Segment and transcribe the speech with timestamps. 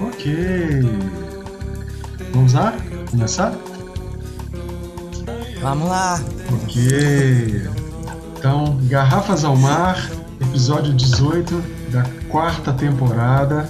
[0.00, 0.82] Ok.
[2.32, 2.74] Vamos lá?
[3.10, 3.54] Começar?
[5.60, 6.20] Vamos lá.
[6.52, 7.68] Ok.
[8.36, 10.10] Então, Garrafas ao Mar,
[10.40, 13.68] episódio 18 da quarta temporada.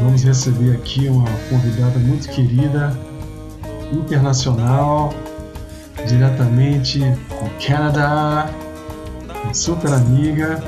[0.00, 2.98] Vamos receber aqui uma convidada muito querida,
[3.92, 5.14] internacional,
[6.06, 8.50] diretamente do Canadá,
[9.54, 10.62] super amiga.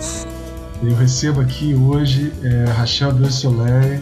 [0.82, 4.00] Eu recebo aqui hoje é, Rachel Soleil,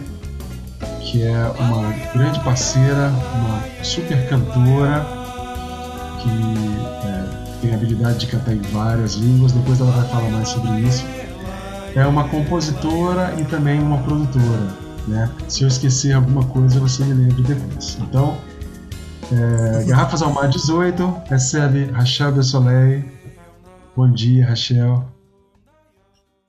[1.06, 5.06] que é uma grande parceira, uma super cantora,
[6.20, 6.28] que
[7.06, 10.80] é, tem a habilidade de cantar em várias línguas, depois ela vai falar mais sobre
[10.80, 11.06] isso.
[11.94, 14.74] É uma compositora e também uma produtora.
[15.06, 15.30] Né?
[15.48, 17.96] Se eu esquecer alguma coisa, você me lembre depois.
[18.00, 18.36] Então,
[19.32, 23.04] é, Garrafas ao Mar 18 recebe Rachel de.
[23.96, 25.04] Bom dia, Rachel.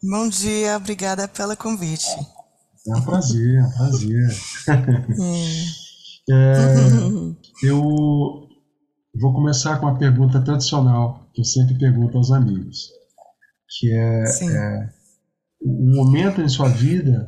[0.04, 2.37] Bom dia, obrigada pelo convite.
[2.88, 4.30] É um prazer, é um prazer.
[6.30, 7.82] é, eu
[9.20, 12.90] vou começar com uma pergunta tradicional que eu sempre pergunto aos amigos,
[13.78, 14.90] que é, é
[15.62, 17.28] um momento em sua vida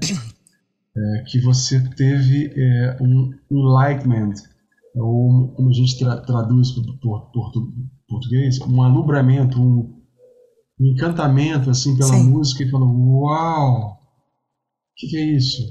[0.95, 4.35] é, que você teve é, um enlightenment,
[4.95, 7.51] ou como a gente tra traduz por, por,
[8.07, 10.01] português, um alumbramento, um,
[10.79, 12.29] um encantamento assim pela Sim.
[12.29, 12.89] música e falou,
[13.21, 13.98] uau, o
[14.99, 15.61] que, que, é isso?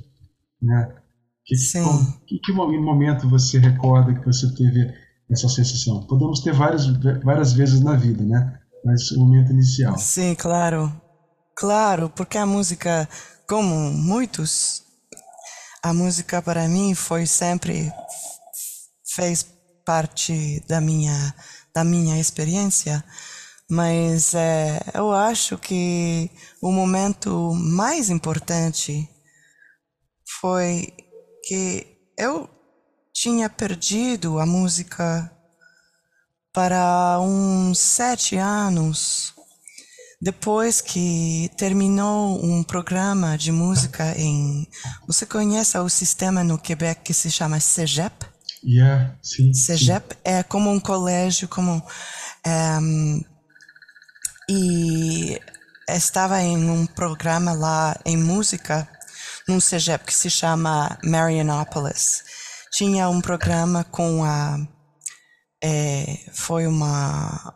[0.60, 0.96] Né?
[1.44, 1.84] Que, Sim.
[2.26, 4.92] Que, que momento você recorda que você teve
[5.30, 6.06] essa sensação?
[6.06, 6.86] Podemos ter várias,
[7.22, 8.58] várias vezes na vida, né?
[8.84, 9.98] Mas o momento inicial.
[9.98, 10.90] Sim, claro.
[11.54, 13.08] Claro, porque a música,
[13.46, 14.82] como muitos
[15.82, 17.92] a música para mim foi sempre
[19.14, 19.46] fez
[19.84, 21.34] parte da minha
[21.72, 23.04] da minha experiência
[23.70, 26.30] mas é, eu acho que
[26.62, 29.06] o momento mais importante
[30.40, 30.92] foi
[31.44, 31.86] que
[32.16, 32.48] eu
[33.12, 35.30] tinha perdido a música
[36.52, 39.34] para uns sete anos
[40.20, 44.66] depois que terminou um programa de música em.
[45.06, 48.26] Você conhece o sistema no Quebec que se chama CEGEP?
[48.64, 49.54] Yeah, sim.
[49.54, 50.20] CEGEP sim.
[50.24, 51.82] é como um colégio, como.
[52.46, 53.22] Um,
[54.50, 55.38] e
[55.88, 58.88] estava em um programa lá em música,
[59.48, 62.22] num CEGEP que se chama Marianopolis.
[62.72, 64.58] Tinha um programa com a.
[65.64, 67.54] É, foi uma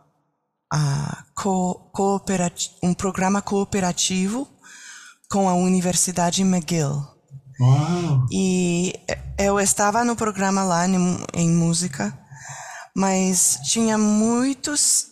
[1.35, 1.91] co
[2.81, 4.47] um programa cooperativo
[5.29, 7.05] com a Universidade McGill.
[7.59, 8.25] Uau.
[8.31, 8.93] E
[9.37, 12.17] eu estava no programa lá em, em música,
[12.95, 15.07] mas tinha muitos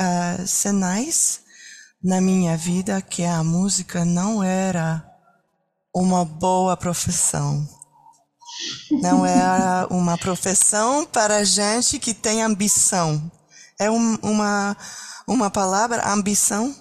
[0.00, 1.40] uh, sinais
[2.02, 5.04] na minha vida que a música não era
[5.94, 7.68] uma boa profissão.
[9.02, 13.30] Não era uma profissão para gente que tem ambição
[13.80, 14.76] é um, uma,
[15.26, 16.74] uma palavra, ambição.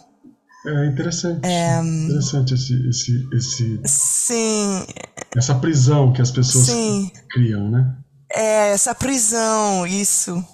[0.68, 1.46] É interessante.
[1.46, 3.82] É, interessante esse, esse, esse.
[3.86, 4.86] Sim.
[5.36, 7.10] Essa prisão que as pessoas sim.
[7.30, 7.96] criam, né?
[8.30, 10.46] É, essa prisão, isso.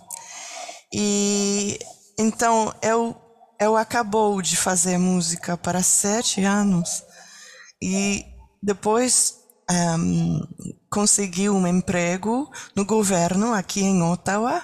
[0.94, 1.80] E
[2.18, 3.18] então eu,
[3.60, 7.04] eu acabou de fazer música para sete anos
[7.82, 8.26] e
[8.62, 9.36] depois
[9.70, 10.42] um,
[10.90, 14.62] consegui um emprego no governo aqui em Ottawa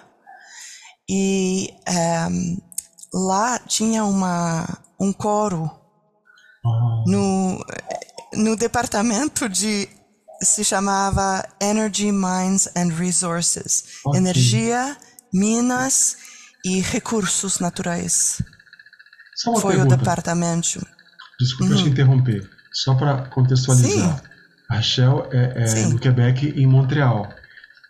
[1.09, 2.57] e um, ehm,
[3.13, 4.67] lá tinha uma,
[4.99, 5.69] um coro
[6.65, 7.03] ah.
[7.07, 7.65] no,
[8.33, 9.89] no departamento de
[10.43, 14.19] se chamava Energy Mines and Resources okay.
[14.19, 14.97] energia
[15.33, 16.17] minas
[16.65, 18.41] e recursos naturais
[19.59, 19.95] foi pergunta.
[19.95, 20.85] o departamento
[21.39, 21.83] desculpa uhum.
[21.83, 24.25] te interromper só para contextualizar Sim.
[24.69, 27.27] a Rachel é, é no Quebec em Montreal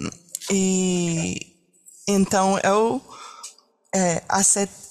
[0.50, 1.36] e
[2.08, 3.00] então eu
[3.94, 4.22] é,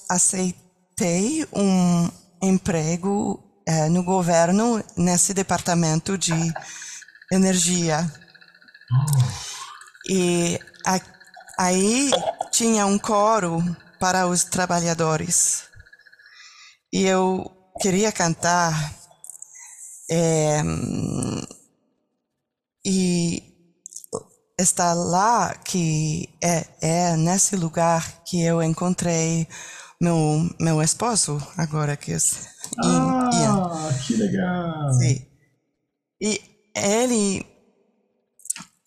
[0.08, 2.08] aceitei um
[2.42, 6.32] emprego é, no governo nesse departamento de
[7.30, 8.10] energia.
[10.08, 11.00] E a,
[11.58, 12.10] aí
[12.50, 13.60] tinha um coro
[14.00, 15.64] para os trabalhadores.
[16.92, 17.50] E eu
[17.80, 18.94] queria cantar.
[20.10, 20.62] É,
[22.84, 23.42] e
[24.58, 29.46] está lá que é, é nesse lugar que eu encontrei
[30.00, 32.18] meu meu esposo agora que é
[32.78, 33.98] ah Ian.
[34.06, 35.26] que legal Sim.
[36.20, 36.40] e
[36.74, 37.46] ele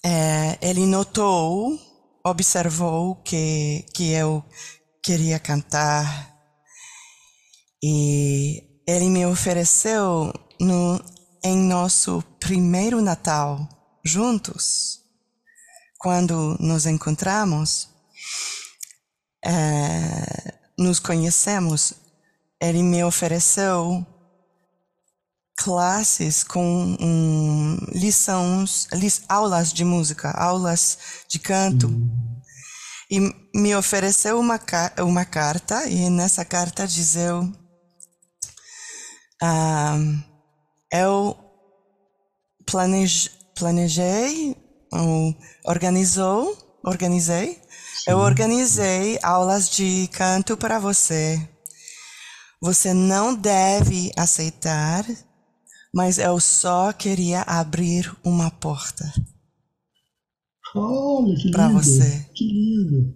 [0.03, 1.79] é, ele notou
[2.23, 4.43] observou que que eu
[5.01, 6.35] queria cantar
[7.81, 10.99] e ele me ofereceu no
[11.43, 13.74] em nosso primeiro Natal
[14.05, 15.01] juntos
[15.97, 17.89] quando nos encontramos,
[19.43, 21.93] é, nos conhecemos,
[22.61, 24.05] ele me ofereceu
[25.57, 28.87] classes com um, lições,
[29.27, 30.97] aulas de música, aulas
[31.27, 31.87] de canto.
[31.87, 32.41] Uhum.
[33.09, 33.19] E
[33.55, 34.59] me ofereceu uma,
[34.99, 37.51] uma carta, e nessa carta dizeu:
[39.41, 39.97] ah,
[40.91, 41.37] Eu
[42.65, 44.55] planej, planejei
[45.65, 47.53] organizou, organizei.
[47.53, 48.11] Sim.
[48.11, 51.41] Eu organizei aulas de canto para você.
[52.61, 55.05] Você não deve aceitar,
[55.93, 59.11] mas eu só queria abrir uma porta.
[60.75, 62.25] Olha, que para você.
[62.33, 63.15] Que lindo.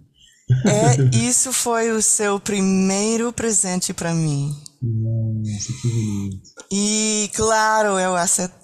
[0.66, 4.54] É, isso foi o seu primeiro presente para mim.
[4.82, 6.50] Nossa, que bonito.
[6.70, 8.59] E claro, eu aceitei.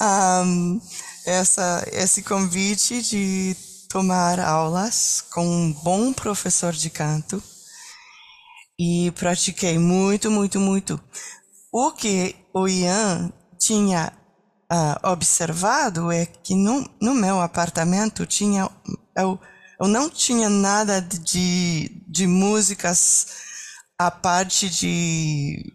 [0.00, 0.80] Um,
[1.26, 3.56] essa, esse convite de
[3.88, 7.42] tomar aulas com um bom professor de canto
[8.78, 11.00] e pratiquei muito, muito, muito.
[11.72, 14.12] O que o Ian tinha
[14.72, 18.70] uh, observado é que no, no meu apartamento tinha
[19.16, 19.38] eu,
[19.80, 23.26] eu não tinha nada de, de músicas
[23.98, 25.72] a parte de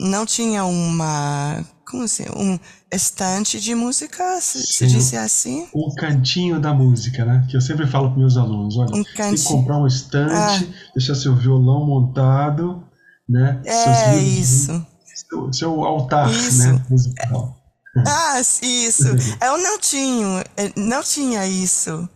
[0.00, 2.58] não tinha uma como assim um
[2.92, 5.66] estante de música, se, se disse assim?
[5.74, 7.46] Um cantinho da música, né?
[7.48, 10.90] Que eu sempre falo para meus alunos, olha, um tem que comprar um estante, ah.
[10.94, 12.84] deixar seu violão montado,
[13.28, 13.60] né?
[13.64, 14.86] É isso.
[15.28, 16.58] Seu, seu altar, isso.
[16.58, 16.84] né?
[16.88, 17.56] Musical.
[18.06, 19.08] Ah, isso.
[19.42, 20.44] eu não tinha,
[20.76, 22.08] não tinha isso.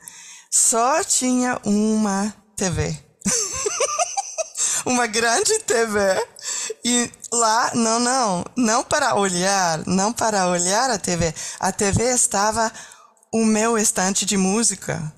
[0.49, 2.97] Só tinha uma TV.
[4.87, 5.99] uma grande TV.
[6.84, 11.32] E lá, não, não, não para olhar, não para olhar a TV.
[11.61, 12.73] A TV estava
[13.32, 15.12] o meu estante de música.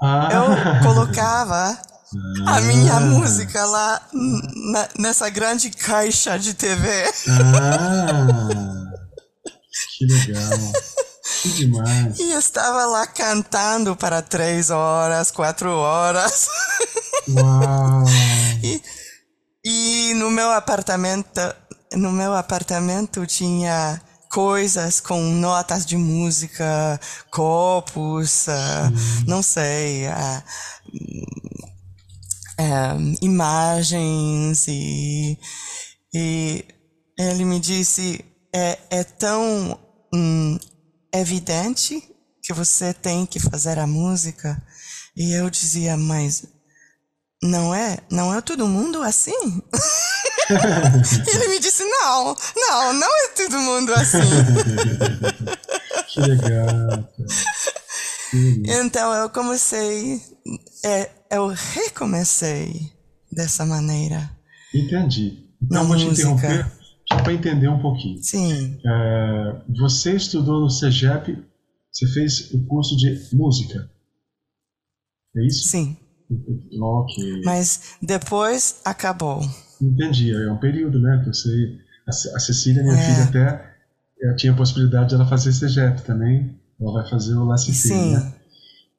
[0.00, 0.28] Ah.
[0.32, 1.78] Eu colocava
[2.46, 3.00] a minha ah.
[3.00, 7.12] música lá na, nessa grande caixa de TV.
[7.28, 8.36] Ah,
[9.98, 10.58] que legal.
[11.42, 12.18] Que demais.
[12.20, 16.46] E estava lá cantando para três horas, quatro horas.
[17.28, 18.04] Uau!
[18.64, 18.80] E,
[19.64, 21.40] e no meu apartamento,
[21.94, 24.00] no meu apartamento tinha
[24.30, 26.98] coisas com notas de música,
[27.30, 30.42] copos, uh, não sei, uh,
[32.58, 35.38] uh, imagens e,
[36.14, 36.64] e
[37.18, 39.78] ele me disse é, é tão
[40.14, 40.58] hum,
[41.14, 42.02] evidente
[42.42, 44.60] que você tem que fazer a música?
[45.16, 46.46] E eu dizia mas
[47.42, 49.32] não é, não é todo mundo assim.
[51.34, 54.18] ele me disse, não, não, não é todo mundo assim.
[56.08, 57.10] que legal.
[58.64, 60.20] Então eu comecei,
[60.84, 62.92] é, eu recomecei
[63.30, 64.30] dessa maneira.
[64.72, 65.48] Entendi.
[65.60, 66.70] Então vou te interromper
[67.10, 68.22] só para entender um pouquinho.
[68.22, 68.78] Sim.
[68.86, 71.36] É, você estudou no CEGEP,
[71.90, 73.90] você fez o curso de música,
[75.36, 75.68] é isso?
[75.68, 75.96] Sim.
[76.80, 77.42] Ok.
[77.44, 79.40] Mas depois acabou.
[79.80, 80.32] Entendi.
[80.32, 81.20] É um período, né?
[81.22, 81.78] Que eu sei.
[82.06, 82.98] A Cecília, minha é.
[82.98, 83.72] filha, até
[84.20, 86.58] eu tinha a possibilidade de ela fazer CGEP também.
[86.80, 88.34] Ela vai fazer o LACP, né?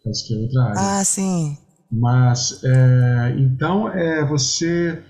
[0.07, 0.99] Acho que é outra área.
[0.99, 1.57] Ah, sim.
[1.91, 5.01] Mas, é, então, é, você...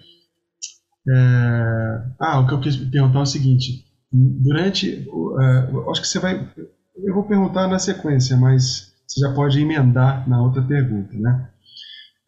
[1.08, 3.86] É, ah, o que eu quis perguntar é o seguinte.
[4.12, 5.08] Durante...
[5.42, 6.48] É, acho que você vai...
[7.04, 11.50] Eu vou perguntar na sequência, mas você já pode emendar na outra pergunta, né?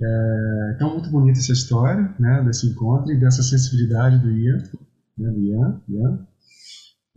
[0.01, 4.57] É, então, muito bonita essa história, né, desse encontro e dessa sensibilidade do Ian,
[5.17, 6.27] né, Ian, Ian.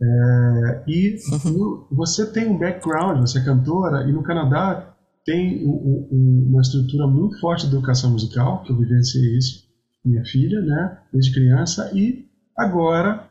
[0.01, 1.87] É, e uhum.
[1.91, 4.95] você tem um background, você é cantora, e no Canadá
[5.25, 9.67] tem um, um, uma estrutura muito forte de educação musical, que eu vivenciei isso,
[10.05, 12.25] minha filha, né, desde criança, e
[12.57, 13.28] agora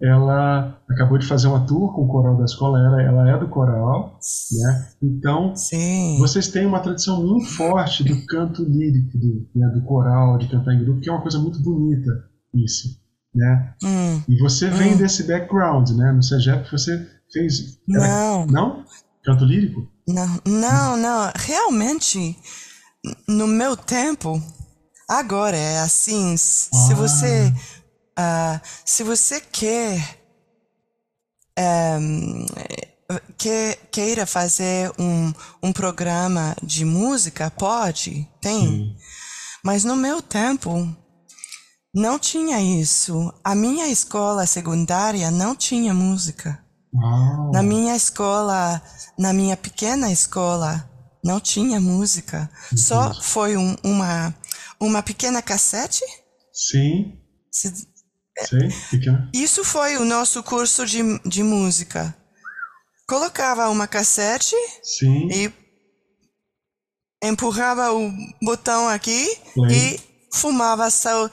[0.00, 3.48] ela acabou de fazer uma tour com o coral da escola, ela, ela é do
[3.48, 4.18] coral,
[4.52, 4.88] né?
[5.02, 6.18] Então, Sim.
[6.18, 10.74] vocês têm uma tradição muito forte do canto lírico, do, né, do coral, de cantar
[10.74, 12.10] em grupo, que é uma coisa muito bonita,
[12.54, 13.00] isso,
[13.34, 13.74] né?
[13.82, 14.22] Hum.
[14.28, 14.98] E você vem hum.
[14.98, 16.12] desse background, né?
[16.12, 17.78] No CEGEP você fez...
[17.88, 18.46] Não.
[18.46, 18.84] Não?
[19.24, 19.88] Canto lírico?
[20.06, 21.32] Não, não, não.
[21.34, 22.36] Realmente,
[23.26, 24.40] no meu tempo,
[25.08, 26.36] agora é assim, ah.
[26.36, 27.52] se você
[28.18, 30.18] Uh, se você quer,
[31.58, 32.46] um,
[33.36, 35.32] quer queira fazer um,
[35.62, 38.96] um programa de música, pode, tem.
[39.62, 40.96] Mas no meu tempo,
[41.94, 43.32] não tinha isso.
[43.42, 46.62] A minha escola secundária não tinha música.
[47.52, 48.80] Na minha escola,
[49.18, 50.88] na minha pequena escola,
[51.22, 52.50] não tinha música.
[52.76, 54.34] Só foi um, uma,
[54.80, 56.02] uma pequena cassete.
[56.52, 57.18] Sim.
[57.50, 57.88] Se,
[58.90, 59.30] Pequena.
[59.32, 62.14] Isso foi o nosso curso de, de música.
[63.08, 65.28] Colocava uma cassete Sim.
[65.32, 65.52] e
[67.22, 68.12] empurrava o
[68.42, 69.94] botão aqui Play.
[69.94, 70.00] e
[70.32, 71.30] fumava sua,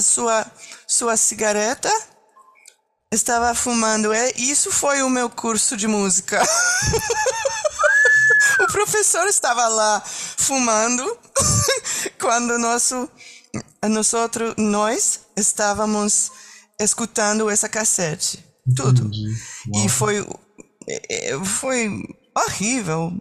[0.00, 0.46] sua,
[0.86, 1.90] sua cigareta.
[3.10, 4.12] Estava fumando.
[4.12, 6.42] É, isso foi o meu curso de música.
[8.60, 11.18] o professor estava lá fumando
[12.18, 13.08] quando nosso
[13.88, 16.30] nós, outro, nós estávamos
[16.80, 18.44] escutando essa cassete.
[18.74, 19.10] Tudo.
[19.74, 20.26] E foi,
[20.88, 21.88] é, foi
[22.36, 23.12] horrível.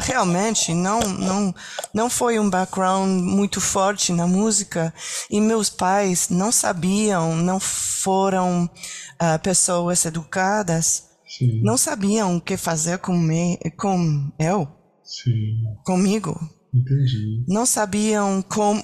[0.00, 1.54] Realmente, não, não,
[1.92, 4.94] não foi um background muito forte na música.
[5.28, 11.08] E meus pais não sabiam, não foram uh, pessoas educadas.
[11.26, 11.60] Sim.
[11.62, 14.68] Não sabiam o que fazer com, me, com eu.
[15.04, 15.64] Sim.
[15.84, 16.38] Comigo.
[16.72, 17.44] Entendi.
[17.48, 18.80] Não sabiam como,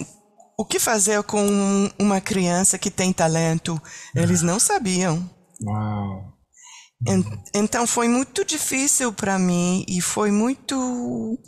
[0.58, 3.80] o que fazer com uma criança que tem talento?
[4.14, 5.28] Eles não sabiam.
[5.62, 6.34] Uau.
[7.54, 11.38] Então foi muito difícil para mim e foi muito.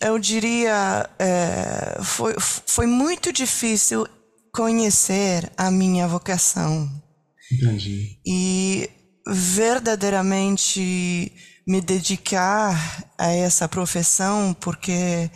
[0.00, 1.08] Eu diria.
[1.18, 4.06] É, foi, foi muito difícil
[4.52, 6.88] conhecer a minha vocação.
[7.52, 8.20] Entendi.
[8.26, 8.90] E
[9.26, 11.32] verdadeiramente
[11.66, 15.30] me dedicar a essa profissão, porque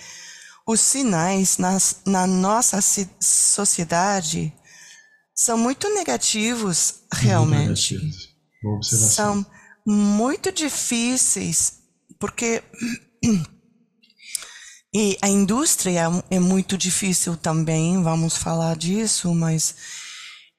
[0.66, 2.80] os sinais nas, na nossa
[3.21, 4.52] sociedade
[5.35, 7.99] são muito negativos, realmente.
[8.62, 9.44] Muito são
[9.87, 11.75] muito difíceis,
[12.18, 12.62] porque.
[14.97, 19.75] E a indústria é muito difícil também, vamos falar disso, mas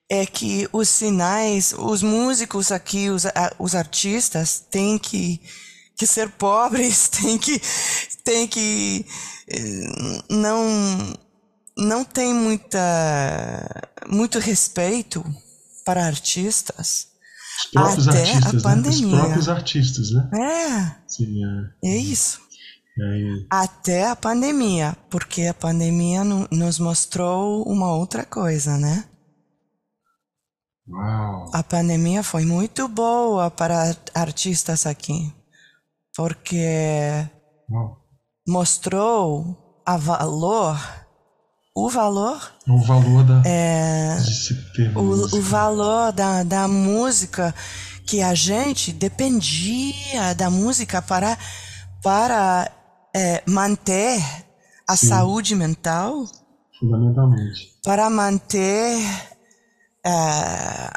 [0.10, 3.24] é que os sinais, os músicos aqui, os,
[3.58, 5.40] os artistas, têm que,
[5.98, 7.62] que ser pobres, têm que,
[8.26, 9.06] têm que
[10.30, 11.14] não
[11.78, 15.24] não tem muita muito respeito
[15.86, 17.10] para artistas.
[17.66, 19.08] Os próprios até artistas, a pandemia.
[19.08, 19.14] Né?
[19.14, 20.30] Os próprios artistas, né?
[20.34, 20.96] É.
[21.08, 21.42] Sim,
[21.84, 21.90] é.
[21.90, 22.42] é isso.
[23.00, 23.46] É.
[23.50, 29.06] Até a pandemia, porque a pandemia no, nos mostrou uma outra coisa, né?
[30.88, 31.52] Uau.
[31.54, 35.34] A pandemia foi muito boa para artistas aqui,
[36.16, 37.28] porque
[37.70, 38.05] Uau
[38.48, 40.78] mostrou a valor
[41.78, 42.54] o valor?
[42.68, 44.16] O valor da é,
[44.96, 47.54] o, o valor da, da música
[48.06, 51.38] que a gente dependia da música para
[52.02, 52.72] para
[53.14, 54.24] é, manter
[54.88, 55.08] a Sim.
[55.08, 56.26] saúde mental?
[56.80, 57.74] Fundamentalmente.
[57.84, 59.02] Para manter
[60.06, 60.12] é,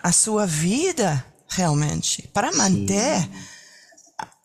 [0.01, 2.29] a sua vida realmente?
[2.29, 3.31] Para manter Sim.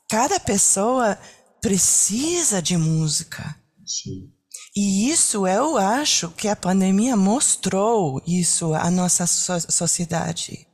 [0.10, 1.16] cada pessoa
[1.64, 3.56] precisa de música.
[3.86, 4.30] Sim.
[4.76, 10.68] E isso eu acho que a pandemia mostrou isso à nossa so sociedade.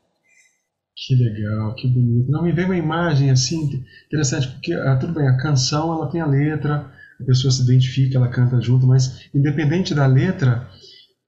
[0.96, 2.32] Que legal, que bonito.
[2.32, 6.22] Não me veio uma imagem assim interessante, porque ah, tudo bem, a canção ela tem
[6.22, 6.92] a letra,
[7.22, 10.68] a pessoa se identifica, ela canta junto, mas independente da letra,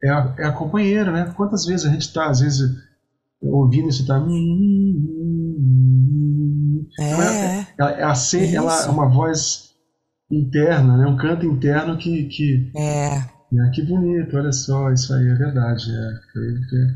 [0.03, 1.34] é a, é a companheira, né?
[1.38, 2.70] Quantas vezes a gente está, às vezes,
[3.41, 4.20] ouvindo isso, está.
[7.81, 9.71] Ela, ela, ela, ela é uma voz
[10.29, 11.07] interna, né?
[11.07, 13.17] Um canto interno que, que é.
[13.51, 13.71] Né?
[13.73, 15.89] Que bonito, olha só, isso aí é verdade.
[15.89, 16.88] É, foi que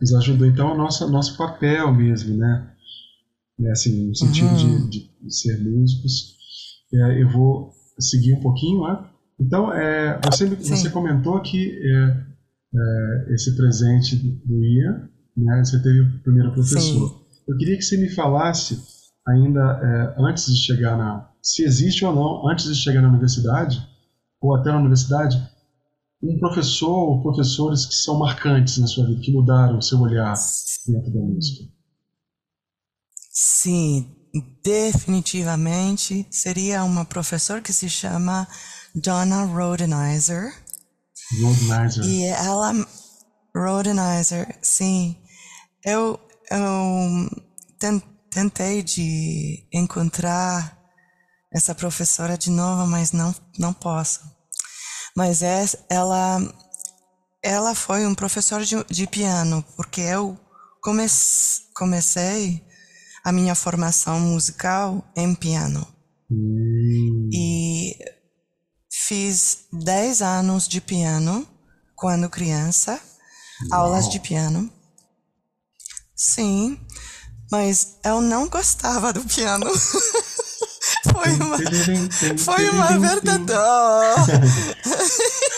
[0.00, 0.46] nos ajudou.
[0.46, 2.68] Então, o nosso, nosso papel mesmo, né?
[3.60, 4.88] É, assim, no sentido uhum.
[4.88, 6.34] de, de, ser músicos.
[6.92, 9.04] É, eu vou seguir um pouquinho, né?
[9.38, 12.16] Então, é, você, você comentou que é,
[12.74, 15.64] é, esse presente do Ian, né?
[15.64, 16.80] Você teve o primeiro professor.
[16.80, 17.14] Sim.
[17.46, 18.93] Eu queria que você me falasse
[19.26, 23.86] ainda é, antes de chegar na, se existe ou não, antes de chegar na universidade
[24.40, 25.36] ou até na universidade,
[26.22, 30.34] um professor ou professores que são marcantes na sua vida, que mudaram o seu olhar
[30.86, 31.64] dentro da música?
[33.30, 34.14] Sim,
[34.62, 38.46] definitivamente seria uma professora que se chama
[38.94, 40.52] Donna Rodenizer.
[41.42, 42.04] Rodenizer.
[42.04, 42.72] E ela,
[43.54, 45.16] Rodenizer, sim.
[45.84, 46.18] Eu,
[46.50, 47.28] eu
[47.78, 48.13] tentei
[48.84, 50.78] de encontrar
[51.52, 54.20] essa professora de novo, mas não, não posso.
[55.16, 56.40] Mas é, ela,
[57.42, 60.38] ela foi um professor de, de piano, porque eu
[60.82, 62.64] comece, comecei
[63.24, 65.86] a minha formação musical em piano.
[66.30, 67.30] Hum.
[67.32, 67.96] E
[68.90, 71.46] fiz 10 anos de piano
[71.94, 73.00] quando criança,
[73.70, 73.80] Uau.
[73.80, 74.70] aulas de piano.
[76.16, 76.80] Sim,
[77.54, 79.66] mas eu não gostava do piano.
[81.12, 81.56] Foi uma,
[82.38, 84.14] foi uma verdadeira.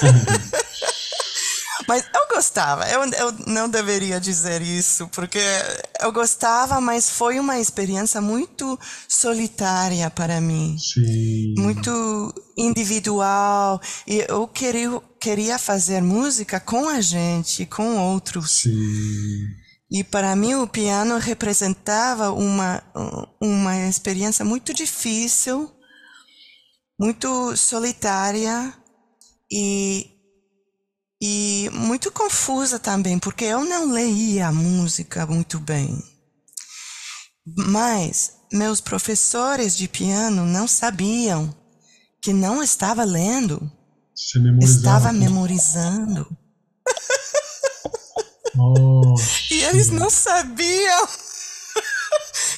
[1.88, 5.40] mas eu gostava, eu, eu não deveria dizer isso, porque
[6.00, 10.76] eu gostava, mas foi uma experiência muito solitária para mim.
[10.78, 11.54] Sim.
[11.58, 13.80] Muito individual.
[14.06, 18.60] E eu queria, queria fazer música com a gente, com outros.
[18.62, 19.65] Sim.
[19.90, 22.82] E para mim o piano representava uma,
[23.40, 25.72] uma experiência muito difícil,
[26.98, 28.74] muito solitária
[29.50, 30.10] e,
[31.22, 35.96] e muito confusa também, porque eu não leia a música muito bem.
[37.56, 41.54] Mas meus professores de piano não sabiam
[42.20, 43.70] que não estava lendo,
[44.60, 46.26] estava memorizando.
[49.50, 51.08] E eles não sabiam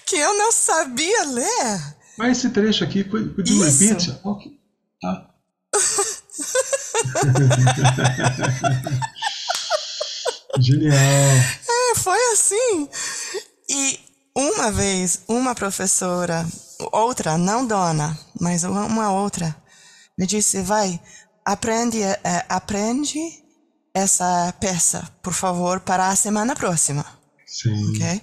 [0.06, 1.96] que eu não sabia ler.
[2.16, 4.10] Mas esse trecho aqui, could, could you repeat?
[4.24, 4.58] Okay.
[5.00, 5.30] Tá.
[10.58, 10.96] Genial.
[10.96, 12.88] É, foi assim.
[13.68, 14.00] E
[14.34, 16.44] uma vez, uma professora,
[16.92, 19.54] outra, não dona, mas uma outra,
[20.18, 20.98] me disse: vai,
[21.44, 23.20] aprende, é, aprende
[23.98, 27.04] essa peça, por favor, para a semana próxima.
[27.46, 27.90] Sim.
[27.90, 28.22] Ok?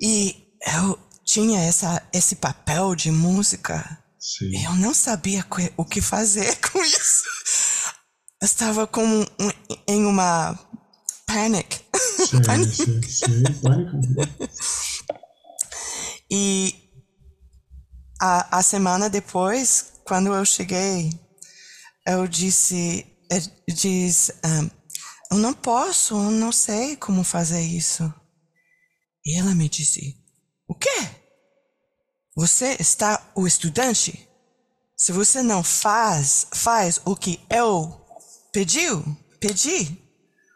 [0.00, 0.36] E
[0.74, 3.98] eu tinha essa, esse papel de música.
[4.18, 4.64] Sim.
[4.64, 5.44] Eu não sabia
[5.76, 7.24] o que fazer com isso.
[8.40, 9.26] Eu estava com um,
[9.86, 10.58] em uma
[11.26, 11.80] panic.
[12.26, 12.74] Sim, panic.
[12.74, 13.96] Sim, sim, pânico.
[16.30, 16.74] E
[18.20, 21.10] a, a semana depois, quando eu cheguei,
[22.06, 23.06] eu disse
[23.68, 24.70] diz: ah,
[25.30, 28.12] Eu não posso, eu não sei como fazer isso.
[29.24, 30.16] E ela me disse:
[30.68, 31.08] O quê?
[32.34, 34.28] Você está o estudante?
[34.96, 38.00] Se você não faz, faz o que eu
[38.52, 39.04] pediu,
[39.40, 39.98] pedi,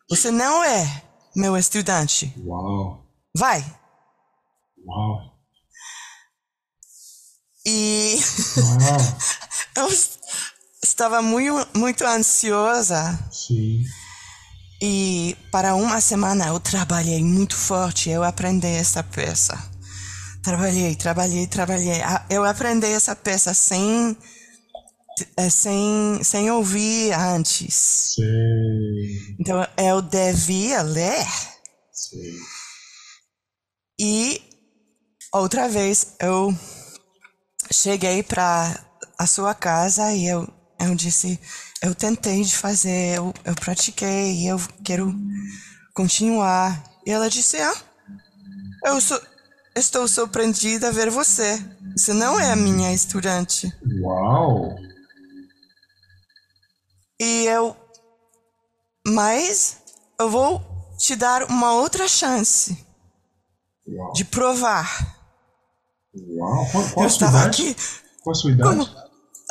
[0.09, 1.03] você não é
[1.35, 2.33] meu estudante.
[2.45, 3.05] Uau.
[3.37, 3.61] Vai.
[4.87, 5.37] Uau.
[7.67, 8.17] E
[8.57, 9.85] Uau.
[9.89, 9.89] eu
[10.87, 13.19] estava muito, muito ansiosa.
[13.31, 13.83] Sim.
[14.81, 19.57] E para uma semana eu trabalhei muito forte, eu aprendi essa peça.
[20.43, 22.01] Trabalhei, trabalhei, trabalhei.
[22.31, 24.17] Eu aprendi essa peça sem
[25.37, 28.15] eh, sem, sem ouvir antes.
[28.15, 29.37] Sim.
[29.41, 31.27] Então eu devia ler.
[31.93, 32.39] Sim.
[33.99, 34.43] E
[35.33, 36.55] outra vez eu
[37.73, 38.79] cheguei para
[39.19, 40.47] a sua casa e eu
[40.79, 41.41] eu disse,
[41.83, 45.15] eu tentei de fazer, eu, eu pratiquei, eu quero
[45.95, 46.83] continuar.
[47.07, 47.75] E ela disse, ah,
[48.85, 49.21] eu sou,
[49.75, 51.59] estou surpreendida a ver você.
[51.97, 53.73] Você não é a minha estudante.
[54.03, 54.77] Uau!
[57.19, 57.75] E eu,
[59.07, 59.79] mas
[60.21, 60.63] eu vou
[60.99, 62.85] te dar uma outra chance
[63.89, 64.13] Uau.
[64.13, 65.17] de provar.
[66.15, 66.67] Uau!
[66.71, 67.63] Qual, qual eu a sua idade?
[67.63, 67.77] Aqui,
[68.23, 68.69] qual a sua idade?
[68.69, 68.89] Como?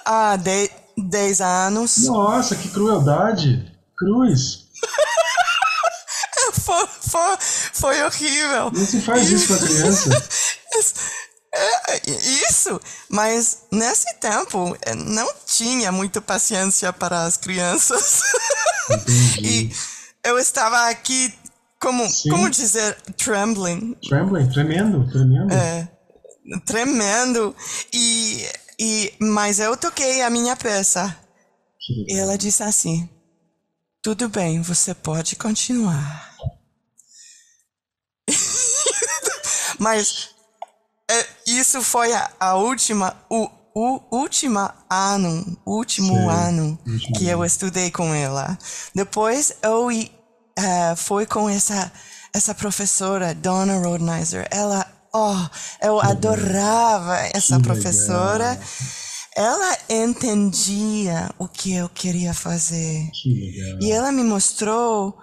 [0.05, 1.97] Ah, de, 10 anos.
[2.07, 3.71] Nossa, que crueldade!
[3.97, 4.65] Cruz!
[6.53, 7.37] foi, foi,
[7.73, 8.71] foi horrível.
[8.71, 10.09] Não se faz isso com a criança.
[11.57, 12.01] É,
[12.49, 18.23] isso, mas nesse tempo é, não tinha muita paciência para as crianças.
[19.41, 19.71] e
[20.25, 21.33] eu estava aqui,
[21.79, 23.95] como, como dizer, trembling.
[24.05, 25.53] Trembling, tremendo, tremendo.
[25.53, 25.87] É,
[26.65, 27.55] tremendo.
[27.93, 28.45] E,
[28.79, 31.15] e, mas eu toquei a minha peça.
[32.07, 33.07] E ela disse assim:
[34.01, 36.35] tudo bem, você pode continuar.
[39.79, 40.29] Mas
[41.09, 44.59] é, isso foi a, a, última, o, o último
[44.89, 46.79] ano, último Sim, ano
[47.17, 48.57] que eu estudei com ela.
[48.93, 51.91] Depois eu uh, fui com essa
[52.35, 54.45] essa professora Donna Rodenizer.
[54.51, 54.85] Ela,
[55.15, 58.51] oh, eu que adorava essa que professora.
[58.51, 58.65] Legal.
[59.37, 63.09] Ela entendia o que eu queria fazer.
[63.81, 65.17] E ela me mostrou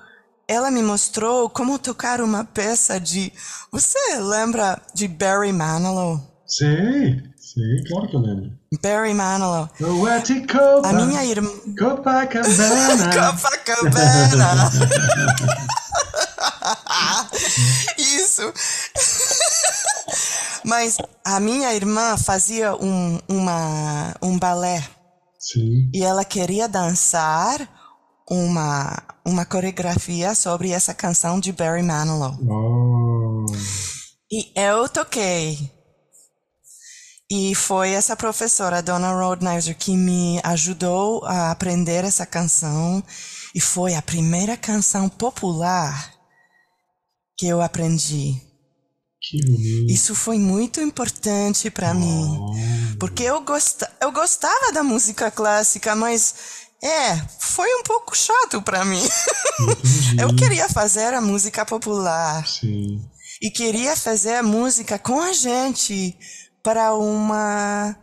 [0.46, 3.32] ela me mostrou como tocar uma peça de.
[3.70, 6.20] Você lembra de Barry Manilow?
[6.46, 8.52] Sei, sei, claro que eu lembro.
[8.82, 9.70] Barry Manilow.
[10.46, 11.50] Copa, a minha irmã.
[11.78, 13.32] Copacabana.
[13.32, 14.70] Copacabana.
[17.98, 18.52] Isso.
[20.64, 24.86] Mas a minha irmã fazia um, uma, um balé.
[25.38, 25.90] Sim.
[25.92, 27.68] E ela queria dançar
[28.30, 32.38] uma, uma coreografia sobre essa canção de Barry Manilow.
[32.48, 33.46] Oh.
[34.30, 35.70] E eu toquei.
[37.30, 43.02] E foi essa professora, Donna Rodenizer, que me ajudou a aprender essa canção.
[43.54, 46.12] E foi a primeira canção popular
[47.36, 48.51] que eu aprendi.
[49.88, 51.94] Isso foi muito importante para oh.
[51.94, 53.82] mim, porque eu, gost...
[54.00, 56.34] eu gostava da música clássica, mas
[56.82, 59.02] é, foi um pouco chato para mim.
[60.18, 62.46] eu queria fazer a música popular.
[62.46, 63.00] Sim.
[63.40, 66.16] E queria fazer a música com a gente
[66.62, 67.96] para uma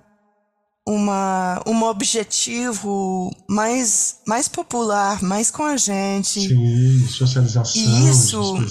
[0.88, 6.48] uma um objetivo mais mais popular, mais com a gente.
[6.48, 8.68] Sim, socialização, Isso.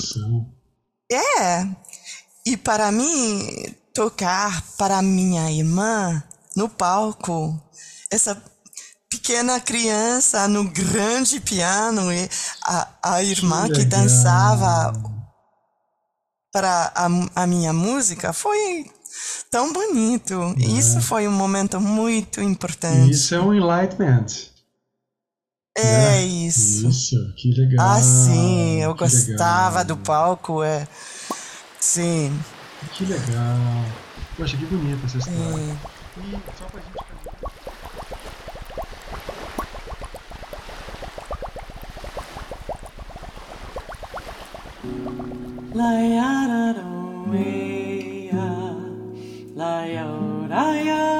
[1.10, 1.66] É.
[2.48, 6.22] E para mim tocar para minha irmã
[6.56, 7.62] no palco,
[8.10, 8.42] essa
[9.10, 12.26] pequena criança no grande piano e
[12.64, 14.94] a, a irmã que, que dançava
[16.50, 18.86] para a, a minha música foi
[19.50, 20.32] tão bonito.
[20.58, 20.62] É.
[20.62, 23.10] Isso foi um momento muito importante.
[23.10, 24.24] Isso é um enlightenment.
[25.76, 26.24] É né?
[26.24, 26.88] isso.
[26.88, 27.90] Isso, que legal.
[27.90, 29.84] Ah, sim, eu gostava legal.
[29.84, 30.88] do palco, é.
[31.80, 32.38] Sim.
[32.92, 33.56] Que legal.
[34.36, 35.38] Poxa, que bonita essa história.
[35.38, 35.76] É.
[36.20, 37.08] E só pra gente
[45.74, 45.92] La
[50.74, 51.17] ya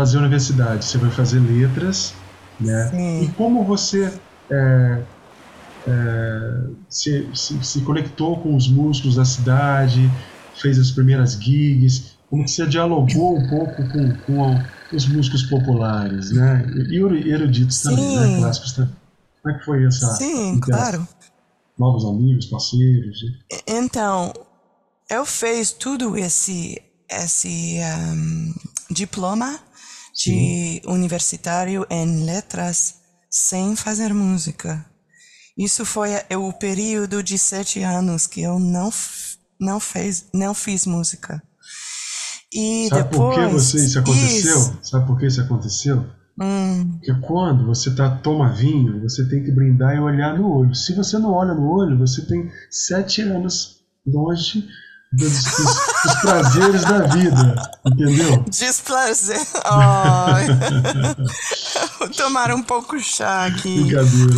[0.00, 0.84] fazer universidade.
[0.84, 2.14] Você vai fazer letras,
[2.58, 2.88] né?
[2.88, 3.24] Sim.
[3.24, 4.10] E como você
[4.50, 5.02] é,
[5.86, 10.10] é, se, se, se, conectou com os músicos da cidade,
[10.54, 16.30] fez as primeiras gigs, como que você dialogou um pouco com, com os músicos populares,
[16.32, 16.64] né?
[16.88, 17.90] E eruditos Sim.
[17.90, 18.38] também, né?
[18.38, 18.96] Clássicos também.
[19.42, 20.14] Como é que foi essa?
[20.14, 21.06] Sim, claro.
[21.78, 23.22] Novos amigos, parceiros.
[23.22, 23.58] Né?
[23.66, 24.32] Então,
[25.10, 27.80] eu fiz tudo esse esse
[28.14, 28.54] um,
[28.90, 29.58] diploma
[30.14, 32.96] de universitário em letras
[33.30, 34.84] sem fazer música.
[35.56, 38.90] Isso foi o período de sete anos que eu não
[39.60, 41.42] não fez não fiz música.
[42.52, 44.56] E Sabe depois, por que você, isso aconteceu?
[44.56, 44.78] Isso.
[44.82, 46.06] Sabe por que isso aconteceu?
[46.40, 46.92] Hum.
[46.92, 50.74] Porque quando você tá, toma vinho, você tem que brindar e olhar no olho.
[50.74, 54.66] Se você não olha no olho, você tem sete anos longe
[55.12, 58.44] dos, dos, dos prazeres da vida, entendeu?
[58.48, 59.46] Desprazer.
[59.66, 60.26] Oh.
[61.98, 63.84] Vou tomar um pouco chá aqui.
[63.84, 64.32] Brincadeira,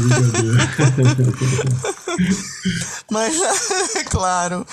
[0.77, 1.33] brincadeira.
[3.11, 3.37] Mas,
[4.11, 4.67] claro.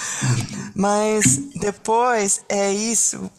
[0.73, 3.29] Mas depois é isso.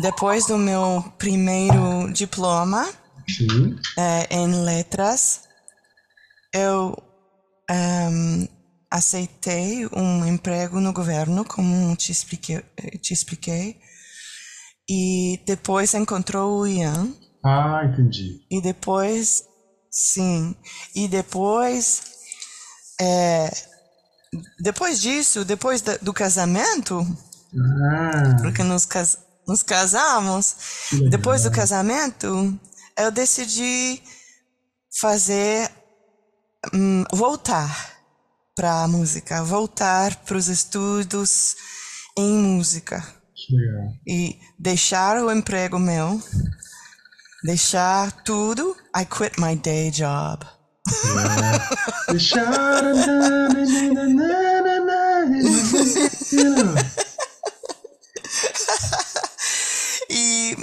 [0.00, 2.88] Depois do meu primeiro diploma
[3.98, 5.42] é, em letras,
[6.52, 6.96] eu
[7.70, 8.48] um,
[8.92, 12.62] aceitei um emprego no governo, como te expliquei,
[13.00, 13.80] te expliquei.
[14.86, 17.14] E depois encontrou o Ian.
[17.42, 18.44] Ah, entendi.
[18.50, 19.44] E depois,
[19.90, 20.54] sim.
[20.94, 22.02] E depois,
[23.00, 23.50] é,
[24.60, 28.36] depois disso, depois do casamento, ah.
[28.42, 30.54] porque nos, cas, nos casamos,
[31.08, 32.60] depois do casamento,
[32.98, 34.02] eu decidi
[35.00, 35.70] fazer,
[36.74, 37.91] hum, voltar
[38.62, 41.56] para a música, voltar para os estudos
[42.16, 43.04] em música.
[44.06, 46.22] E deixar o emprego meu,
[47.42, 48.76] deixar tudo.
[48.96, 50.46] I quit my day job.
[52.08, 52.52] deixar.
[60.08, 60.56] e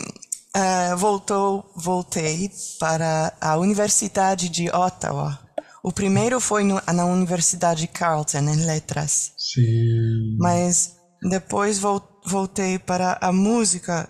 [0.55, 5.48] uh, voltou, voltei para a Universidade de Ottawa
[5.89, 9.31] o primeiro foi no, na Universidade de Carleton, em Letras.
[9.35, 10.37] Sim.
[10.37, 14.07] Mas depois voltei para a música,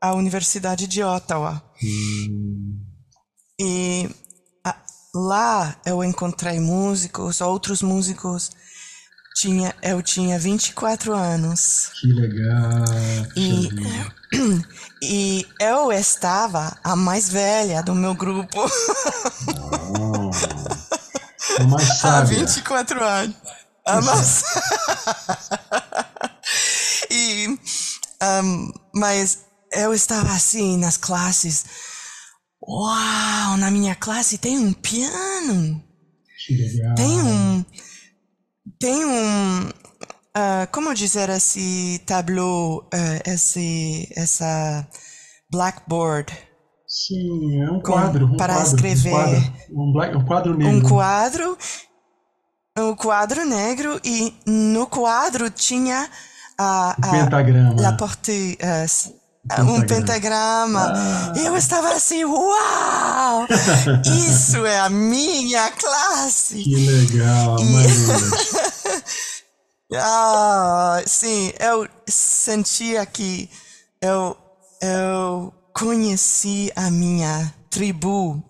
[0.00, 1.62] à Universidade de Ottawa.
[1.80, 2.76] Hum.
[3.60, 4.10] E
[4.66, 4.76] a,
[5.14, 8.50] lá eu encontrei músicos, outros músicos.
[9.36, 11.92] Tinha, eu tinha 24 anos.
[12.00, 12.84] Que legal.
[13.36, 13.68] E,
[15.00, 18.66] e eu estava a mais velha do meu grupo.
[19.96, 20.30] Oh.
[21.68, 22.38] Mais sábia.
[22.38, 23.36] Há 24 anos.
[23.86, 24.42] A mais...
[27.10, 27.58] e,
[28.22, 29.38] um, mas
[29.72, 31.64] eu estava assim nas classes.
[32.62, 35.82] Uau, na minha classe tem um piano.
[36.46, 36.94] Que legal.
[36.94, 37.64] Tem um.
[38.78, 39.68] Tem um.
[39.68, 44.88] Uh, como dizer esse tableau, uh, esse, essa
[45.50, 46.32] blackboard?
[46.92, 48.26] Sim, é um quadro.
[48.26, 49.12] Um para quadro, escrever.
[49.70, 50.76] Um quadro, um, quadro negro.
[50.76, 51.56] Um quadro.
[52.78, 56.06] Um quadro negro e no quadro tinha
[56.58, 57.80] a, a pentagrama.
[57.80, 60.92] La porte, uh, um pentagrama.
[60.94, 61.32] Ah.
[61.34, 63.46] Eu estava assim, uau!
[64.04, 66.62] Isso é a minha classe!
[66.62, 67.86] Que legal, e...
[69.96, 73.48] ah, sim, eu sentia que
[74.02, 74.36] eu,
[74.82, 78.42] eu conheci a minha tribo.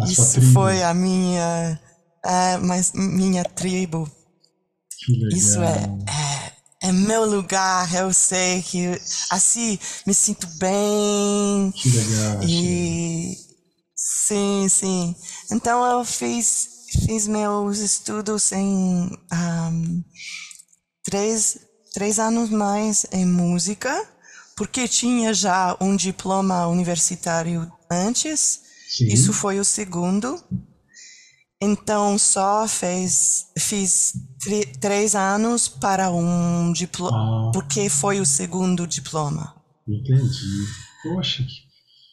[0.00, 1.80] A Isso foi a minha,
[2.24, 4.10] é, mas minha tribo.
[5.34, 5.82] Isso é,
[6.82, 7.92] é, é, meu lugar.
[7.94, 8.98] Eu sei que
[9.30, 11.72] assim me sinto bem.
[11.72, 12.42] Que legal.
[12.44, 13.36] E
[13.96, 15.16] sim, sim.
[15.50, 16.68] Então eu fiz
[17.06, 20.04] fiz meus estudos em um,
[21.02, 21.58] três
[21.94, 23.90] três anos mais em música
[24.56, 28.60] porque tinha já um diploma universitário antes.
[28.88, 29.06] Sim.
[29.06, 30.42] Isso foi o segundo.
[31.60, 34.12] Então só fez fiz
[34.80, 37.50] três anos para um diploma, ah.
[37.52, 39.54] porque foi o segundo diploma.
[39.86, 40.66] Entendi.
[41.02, 41.44] Poxa.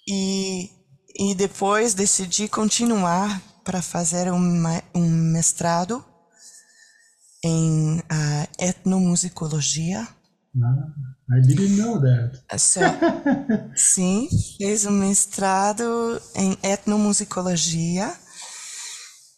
[0.08, 0.70] E
[1.16, 4.64] e depois decidi continuar para fazer um,
[4.96, 6.04] um mestrado
[7.44, 10.08] em uh, etnomusicologia
[10.64, 12.60] Ah, I didn't know that.
[12.60, 12.80] So,
[13.76, 18.12] sim, fiz um mestrado em etnomusicologia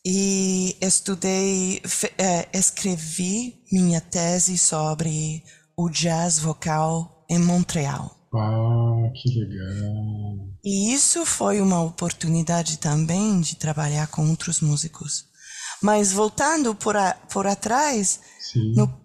[0.05, 1.81] e estudei,
[2.17, 5.43] é, escrevi minha tese sobre
[5.77, 8.17] o jazz vocal em Montreal.
[8.33, 10.47] Ah, que legal.
[10.63, 15.25] E isso foi uma oportunidade também de trabalhar com outros músicos.
[15.81, 18.19] Mas voltando por, a, por atrás,
[18.75, 19.00] no,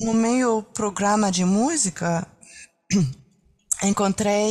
[0.00, 2.26] no meio programa de música,
[3.82, 4.50] encontrei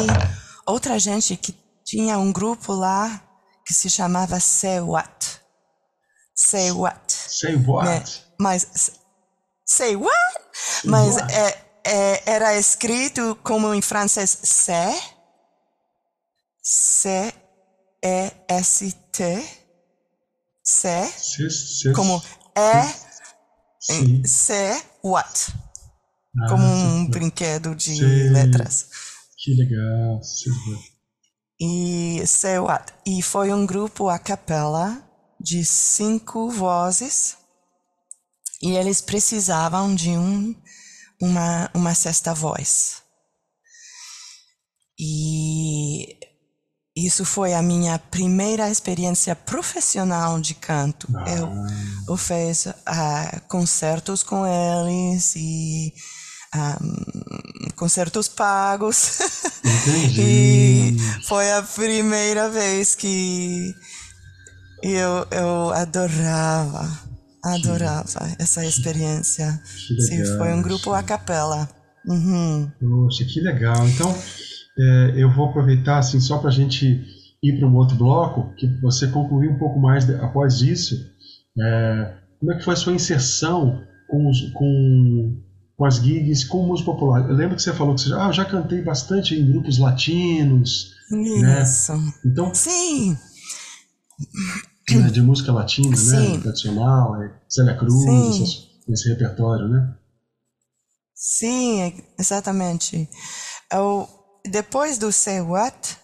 [0.65, 1.55] outra gente que
[1.85, 3.23] tinha um grupo lá
[3.65, 5.41] que se chamava Say What.
[6.35, 7.11] Say What.
[7.11, 7.87] Say What?
[7.87, 8.03] Né?
[8.39, 8.91] Mas,
[9.65, 10.13] Say What?
[10.53, 11.33] Say Mas what?
[11.33, 14.73] É, é, era escrito como em francês C,
[16.61, 17.23] C-E-S-T,
[20.63, 22.21] C, como
[22.55, 22.93] E,
[24.27, 25.53] C, What,
[26.39, 28.89] ah, como um brinquedo de letras.
[29.37, 30.21] Que legal.
[31.59, 32.93] E C, What.
[33.05, 35.03] E foi um grupo a capela
[35.39, 37.37] de cinco vozes
[38.61, 40.55] e eles precisavam de um
[41.21, 43.01] uma, uma sexta voz.
[44.99, 46.17] E
[47.05, 51.07] isso foi a minha primeira experiência profissional de canto.
[51.15, 51.29] Ah.
[51.29, 51.49] Eu,
[52.09, 55.93] eu fiz uh, concertos com eles e
[56.55, 56.79] um, ah,
[57.75, 59.19] concertos pagos.
[60.17, 63.73] e foi a primeira vez que
[64.81, 67.07] eu, eu adorava
[67.43, 69.59] Adorava essa experiência.
[69.65, 71.69] Sim, foi um grupo a capela.
[72.05, 72.69] Uhum.
[72.79, 73.87] Poxa, que legal.
[73.87, 74.13] Então,
[74.79, 77.03] é, eu vou aproveitar assim só para a gente
[77.43, 80.95] ir para um outro bloco, que você concluir um pouco mais de, após isso.
[81.59, 85.41] É, como é que foi a sua inserção com, os, com,
[85.75, 87.29] com as gigs com música popular?
[87.29, 90.91] Eu lembro que você falou que você ah, já cantei bastante em grupos latinos.
[91.11, 91.61] Né?
[91.63, 91.93] Isso.
[91.93, 92.13] Né?
[92.25, 93.17] Então, Sim
[94.95, 96.33] né, de música latina, né, Sim.
[96.33, 99.93] né, tradicional, é Célia Cruz, esse, esse, repertório, né?
[101.13, 103.09] Sim, exatamente.
[103.71, 104.07] Eu,
[104.47, 105.97] depois do Say What,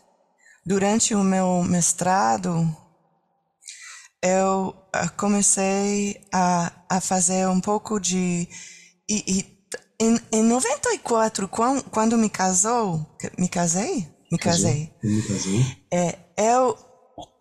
[0.65, 2.75] durante o meu mestrado,
[4.21, 8.47] eu eh, comecei a, a fazer um pouco de...
[9.09, 9.53] E, e,
[9.99, 13.05] em, em 94, quando, quando me casou,
[13.37, 14.07] me casei?
[14.31, 14.91] Me casei.
[15.03, 15.77] Me casei.
[15.93, 16.77] É, eu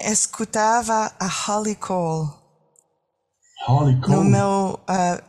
[0.01, 2.29] escutava a Holly Cole.
[3.67, 4.13] Holly Cole?
[4.13, 5.23] No meu uh,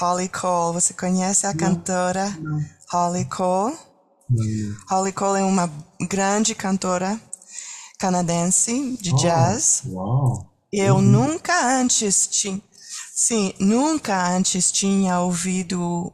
[0.00, 2.60] Holly Cole, você conhece a não, cantora não.
[2.90, 3.76] Holly Cole?
[4.30, 4.76] Não.
[4.88, 5.70] Holly Cole é uma
[6.08, 7.20] grande cantora
[7.98, 9.82] canadense de oh, jazz.
[9.86, 10.50] Uau.
[10.72, 11.02] Eu uhum.
[11.02, 12.62] nunca antes tinha,
[13.12, 16.12] sim, nunca antes tinha ouvido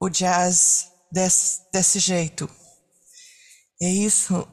[0.00, 2.48] o jazz desse, desse jeito.
[3.80, 4.46] E isso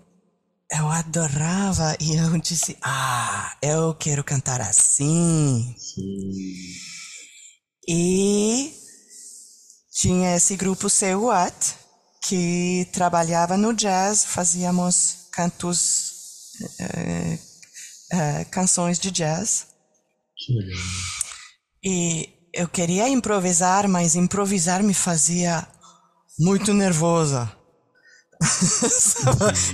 [0.72, 5.74] eu adorava e eu disse, ah, eu quero cantar assim.
[5.78, 6.32] Sim.
[7.88, 8.74] E
[9.94, 11.76] tinha esse grupo Say What,
[12.28, 17.40] que trabalhava no jazz, fazíamos cantos, eh,
[18.12, 19.68] eh, canções de jazz.
[20.36, 20.78] Que legal.
[21.84, 25.66] E eu queria improvisar, mas improvisar me fazia
[26.38, 27.52] muito nervosa.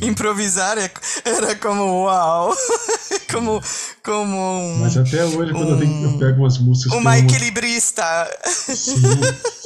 [0.01, 0.89] Improvisar é,
[1.25, 2.55] era como uau,
[3.31, 3.61] como
[4.03, 8.03] como um, Mas até hoje quando um, eu, tenho, eu, pego umas músicas uma equilibrista.
[8.45, 9.01] Sim,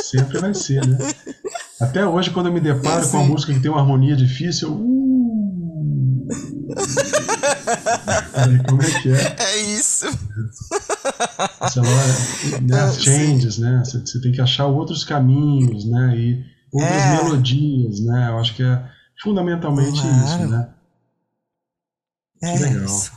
[0.02, 0.98] sempre vai ser, né?
[1.80, 3.12] Até hoje quando eu me deparo Sim.
[3.12, 5.08] com uma música que tem uma harmonia difícil, uh...
[8.68, 9.36] como é que é?
[9.40, 10.08] É isso.
[11.72, 13.84] Sei lá, né, as changes, né?
[13.84, 16.16] Você, você tem que achar outros caminhos, né?
[16.18, 17.24] E outras é.
[17.24, 18.30] melodias, né?
[18.30, 18.90] Eu acho que é
[19.22, 20.26] fundamentalmente claro.
[20.26, 20.74] isso, né?
[22.42, 22.86] É que legal.
[22.86, 23.12] Isso.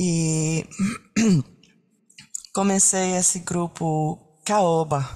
[0.00, 0.66] E
[2.54, 5.08] comecei esse grupo Caoba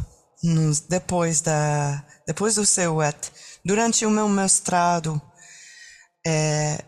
[0.43, 3.33] nos, depois da depois do CEUET,
[3.65, 5.21] durante o meu mestrado
[6.27, 6.85] é,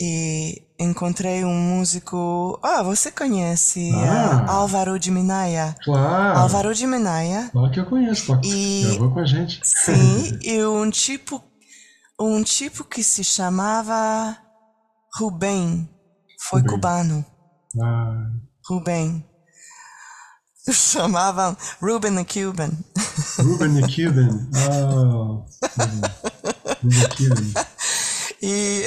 [0.00, 2.58] e encontrei um músico.
[2.62, 5.74] Ah, você conhece ah, Álvaro de Minaia?
[5.84, 6.38] Claro.
[6.38, 7.48] Álvaro de Minaia.
[7.52, 8.46] Claro que eu conheço, toca.
[8.46, 9.60] E, gravou com a gente.
[9.64, 11.42] Sim, e um tipo,
[12.20, 14.36] um tipo que se chamava
[15.18, 15.88] Rubem,
[16.48, 16.74] foi Rubem.
[16.74, 17.24] cubano.
[17.82, 18.26] Ah.
[18.68, 19.24] Rubem.
[20.70, 22.70] Chamavam Ruben the Cuban.
[23.38, 24.48] Ruben the Cuban.
[24.54, 25.44] Oh.
[26.82, 27.71] Ruben Cuban.
[28.42, 28.84] E,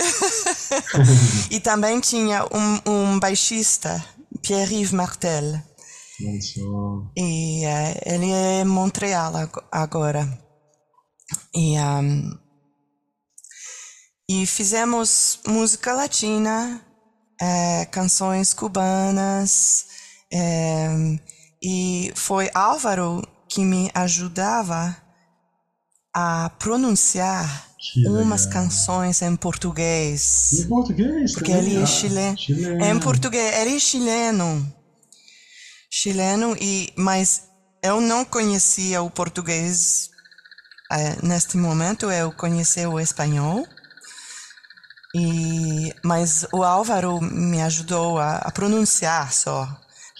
[1.49, 4.03] e também tinha um, um baixista,
[4.41, 5.64] Pierre-Yves Martel.
[7.18, 9.34] E uh, ele é em Montreal
[9.72, 10.28] agora.
[11.56, 12.38] E, um,
[14.30, 16.82] e fizemos música latina,
[17.39, 19.88] é, canções cubanas.
[20.34, 20.88] É,
[21.64, 24.97] e foi Álvaro que me ajudava
[26.14, 27.74] a pronunciar
[28.07, 30.53] umas canções em português.
[30.53, 31.33] Em português?
[31.33, 32.38] Porque ele é ah, chileno.
[32.38, 32.86] chileno.
[32.86, 34.73] Em português, ele é chileno.
[35.89, 37.43] Chileno, e, mas
[37.83, 40.09] eu não conhecia o português
[40.91, 43.67] é, neste momento, eu conheci o espanhol.
[45.15, 49.67] E, mas o Álvaro me ajudou a, a pronunciar só.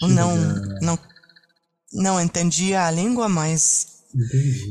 [0.00, 0.36] não,
[0.80, 0.98] não,
[1.92, 3.86] não entendia a língua, mas.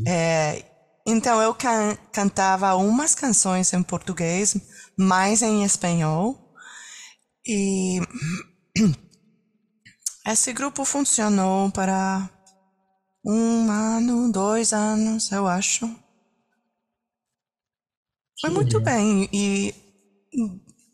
[0.08, 0.64] É,
[1.06, 4.56] então eu can, cantava umas canções em português,
[4.98, 6.54] mais em espanhol.
[7.46, 8.02] E
[10.28, 12.30] esse grupo funcionou para
[13.26, 15.88] um ano, dois anos, eu acho.
[18.42, 19.30] Foi muito bem.
[19.32, 19.74] E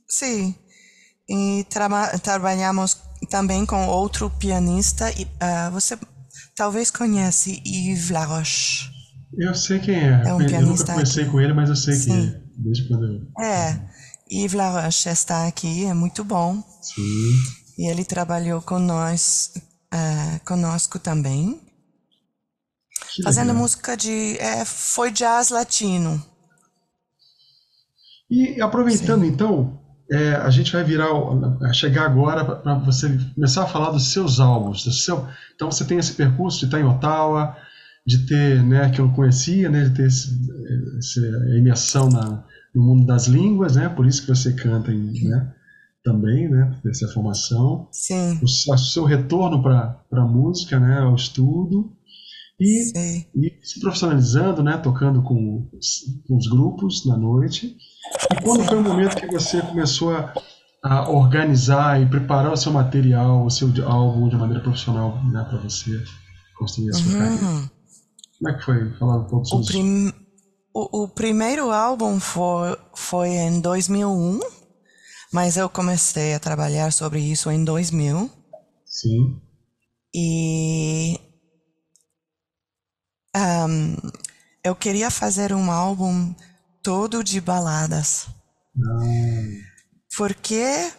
[0.08, 0.54] Sim.
[1.28, 1.88] E tra
[2.20, 2.98] trabalhamos
[3.30, 5.10] também com outro pianista.
[5.12, 5.98] E, uh, você
[6.56, 9.01] talvez conhece Yves Laroche.
[9.38, 10.24] Eu sei quem é.
[10.26, 10.62] É um eu pianista.
[10.62, 12.10] nunca conversei com ele, mas eu sei Sim.
[12.10, 12.42] quem é.
[12.58, 13.44] Desde quando eu...
[13.44, 13.82] É.
[14.32, 16.64] Yves Laroche está aqui, é muito bom.
[16.82, 17.34] Sim.
[17.78, 19.54] E ele trabalhou com nós,
[19.94, 21.60] uh, conosco também.
[23.14, 23.62] Que fazendo legal.
[23.62, 24.38] música de.
[24.38, 26.24] É, foi jazz latino.
[28.30, 29.28] E aproveitando Sim.
[29.28, 31.10] então, é, a gente vai virar,
[31.74, 34.86] chegar agora para você começar a falar dos seus álbuns.
[34.86, 37.58] Do seu, então você tem esse percurso de estar em Ottawa,
[38.06, 40.30] de ter, né, que eu conhecia, né, de ter esse,
[40.98, 41.20] essa
[41.58, 42.44] imersão na,
[42.74, 45.54] no mundo das línguas, né, por isso que você canta em, né,
[46.04, 47.88] também, né, essa formação.
[47.92, 48.40] Sim.
[48.42, 51.96] O, o seu retorno para a música, né, ao estudo.
[52.60, 52.92] E,
[53.36, 55.68] e, se profissionalizando, né, tocando com,
[56.28, 57.76] com os grupos na noite.
[58.32, 60.32] E quando foi o momento que você começou a,
[60.84, 65.58] a, organizar e preparar o seu material, o seu álbum de maneira profissional, né, para
[65.58, 66.04] você
[66.58, 67.20] construir a sua uhum.
[67.20, 67.72] carreira?
[68.42, 68.94] Como é que foi?
[68.98, 70.08] Falar um pouco sobre o prim...
[70.08, 70.16] isso.
[70.74, 74.40] O, o, primeiro álbum foi, foi em 2001,
[75.32, 78.32] mas eu comecei a trabalhar sobre isso em 2000.
[78.84, 79.40] Sim.
[80.16, 81.20] E
[83.36, 83.96] um,
[84.64, 86.34] eu queria fazer um álbum
[86.82, 88.28] todo de baladas.
[88.76, 89.62] Hum.
[90.18, 90.92] Porque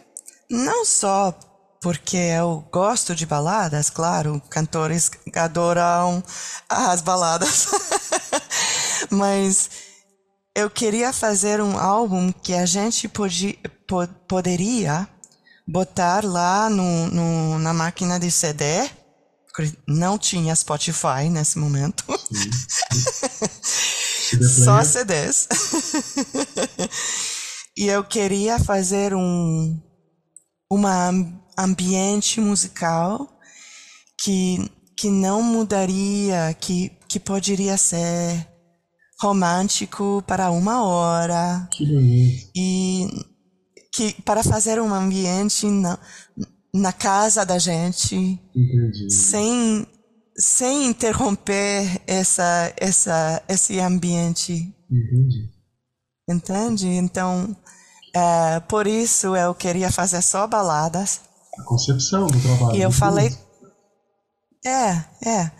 [0.49, 1.37] não só
[1.83, 6.23] porque eu gosto de baladas, claro, cantores adoram
[6.69, 7.67] as baladas,
[9.11, 9.69] mas
[10.55, 13.57] eu queria fazer um álbum que a gente podia,
[14.29, 15.05] poderia
[15.67, 18.89] botar lá no, no, na máquina de CD
[19.87, 22.03] não tinha Spotify nesse momento.
[24.65, 25.47] Só CDs.
[27.77, 29.79] e eu queria fazer um
[30.71, 31.11] uma
[31.57, 33.29] ambiente musical
[34.23, 38.47] que que não mudaria, que que poderia ser
[39.21, 41.67] romântico para uma hora.
[41.71, 43.07] Que e
[43.93, 45.97] que para fazer um ambiente não,
[46.73, 49.11] na casa da gente, Entendi.
[49.11, 49.85] sem
[50.35, 54.73] sem interromper essa essa esse ambiente.
[54.89, 55.51] Entendi.
[56.27, 56.87] Entende?
[56.87, 57.55] Então,
[58.15, 61.21] é, por isso eu queria fazer só baladas.
[61.59, 62.75] A concepção do trabalho.
[62.75, 63.35] E eu falei.
[64.65, 64.91] É,
[65.27, 65.51] é.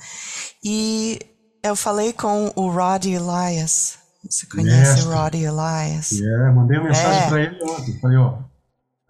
[0.64, 1.20] E
[1.64, 3.98] eu falei com o Roddy Elias.
[4.30, 6.14] Você conhece o Roddy Elias?
[6.14, 7.28] É, yeah, mandei uma mensagem é.
[7.28, 8.00] para ele ontem.
[8.00, 8.40] Falei, ó,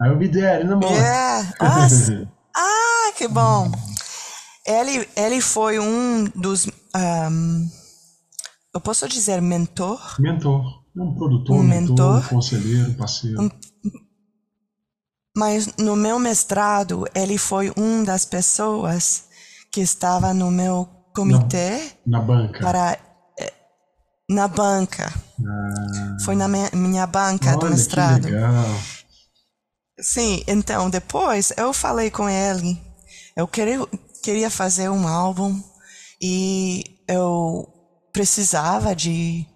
[0.01, 0.97] I'll be there in the morning.
[0.97, 2.34] É.
[2.55, 3.71] Ah, que bom.
[4.65, 6.67] Ele, ele foi um dos.
[6.95, 7.67] Um,
[8.73, 9.99] eu posso dizer mentor?
[10.19, 10.84] Mentor.
[10.95, 13.41] Um produtor, um mentor, mentor conselheiro, parceiro.
[13.41, 13.49] Um,
[15.36, 19.25] mas no meu mestrado, ele foi um das pessoas
[19.71, 21.91] que estava no meu comitê.
[22.05, 22.59] Na, na banca.
[22.59, 22.99] Para,
[23.39, 23.53] eh,
[24.29, 25.13] na banca.
[25.45, 28.27] Ah, foi na minha, minha banca olha, do mestrado.
[28.27, 28.65] Que legal.
[29.99, 32.79] Sim, então depois eu falei com ele.
[33.36, 33.79] Eu queria,
[34.21, 35.59] queria fazer um álbum
[36.21, 37.67] e eu
[38.11, 39.47] precisava de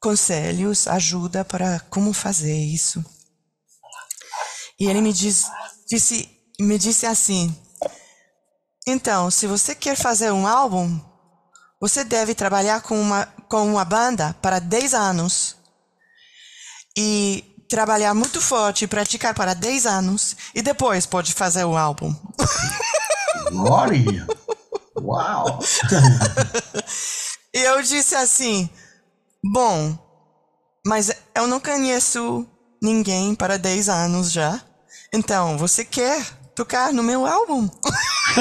[0.00, 3.02] conselhos, ajuda para como fazer isso.
[4.84, 5.46] E ele me diz,
[5.88, 6.28] disse,
[6.60, 7.56] me disse assim:
[8.86, 11.00] então, se você quer fazer um álbum,
[11.80, 15.56] você deve trabalhar com uma, com uma banda para 10 anos.
[16.96, 22.14] E trabalhar muito forte, praticar para 10 anos e depois pode fazer um álbum.
[23.50, 24.26] Glória!
[25.00, 25.60] Uau!
[27.54, 28.68] e eu disse assim:
[29.42, 29.98] bom,
[30.86, 32.46] mas eu não conheço
[32.82, 34.62] ninguém para 10 anos já.
[35.14, 37.70] Então, você quer tocar no meu álbum?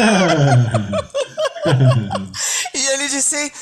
[2.74, 3.54] e ele disse,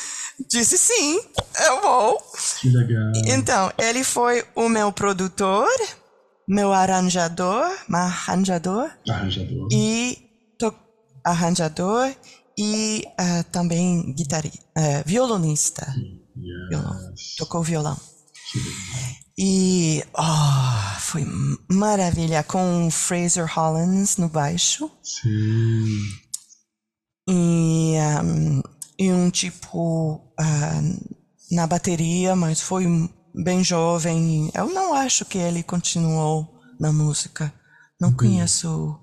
[0.50, 1.20] disse sim,
[1.68, 2.18] eu vou.
[2.62, 3.12] Que legal.
[3.28, 5.68] Então, ele foi o meu produtor,
[6.48, 8.90] meu arranjador, arranjador.
[9.10, 9.68] Arranjador.
[9.74, 10.18] E
[10.58, 10.74] to,
[11.22, 12.16] arranjador
[12.58, 15.86] e uh, também guitarrista, uh, violonista.
[16.38, 16.70] Yes.
[16.70, 17.14] Violão.
[17.38, 18.00] Tocou violão.
[19.44, 21.26] E oh, foi
[21.68, 24.88] maravilha com Fraser Hollins no baixo.
[25.02, 25.98] Sim.
[27.28, 28.62] E, um,
[29.00, 31.16] e um tipo uh,
[31.50, 32.86] na bateria, mas foi
[33.34, 34.52] bem jovem.
[34.54, 37.52] Eu não acho que ele continuou na música.
[38.00, 38.18] Não uhum.
[38.18, 39.00] conheço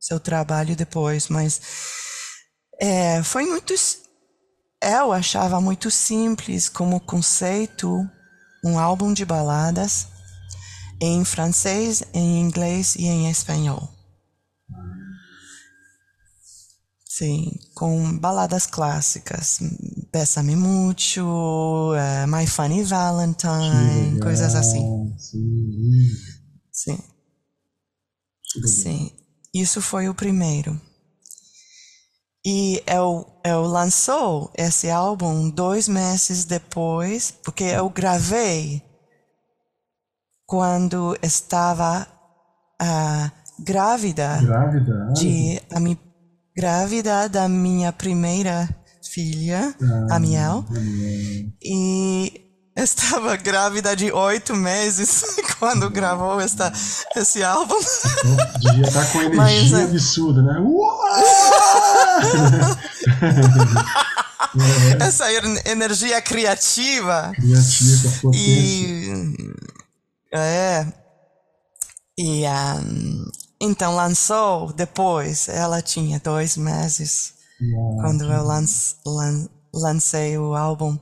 [0.00, 1.60] seu trabalho depois, mas
[2.80, 3.72] é, foi muito.
[4.82, 8.10] Eu achava muito simples como conceito
[8.64, 10.08] um álbum de baladas
[11.00, 13.88] em francês, em inglês e em espanhol.
[17.04, 19.58] Sim, com baladas clássicas.
[20.12, 21.24] Bésame Mucho,
[21.92, 25.12] uh, My Funny Valentine, coisas assim.
[25.18, 26.08] Sim.
[26.72, 26.98] Sim.
[28.66, 29.12] Sim.
[29.52, 30.80] Isso foi o primeiro.
[32.50, 38.82] E eu, eu lançou esse álbum dois meses depois, porque eu gravei
[40.46, 42.08] quando estava
[42.80, 43.30] uh,
[43.62, 46.00] grávida, grávida de a mi,
[46.56, 48.66] grávida da minha primeira
[49.04, 49.74] filha,
[50.08, 50.64] ah, Amiel.
[51.62, 52.47] e
[52.82, 55.24] estava grávida de oito meses
[55.58, 56.72] quando gravou esta,
[57.16, 57.74] esse álbum.
[58.60, 60.58] Devia estar com energia Mas, absurda, né?
[65.00, 65.26] Essa
[65.66, 67.32] energia criativa.
[67.34, 68.40] Criativa, potência.
[68.40, 69.34] E,
[70.32, 70.86] é.
[72.16, 73.24] E um,
[73.60, 75.48] então lançou depois.
[75.48, 77.34] Ela tinha dois meses
[78.00, 80.96] quando eu lance, lan, lancei o álbum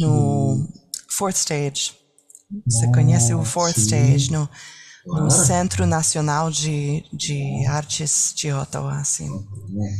[0.00, 0.66] no
[1.08, 1.92] Fourth Stage.
[2.66, 3.82] Você conhece o Fourth sim.
[3.82, 4.48] Stage no,
[5.06, 9.28] no Centro Nacional de, de Artes de Ottawa, assim.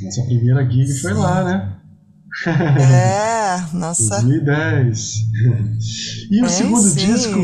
[0.03, 1.81] Nossa primeira gig foi lá, né?
[2.47, 4.21] É, nossa.
[4.21, 5.15] 2010.
[6.31, 7.07] E o é, segundo sim.
[7.07, 7.39] disco,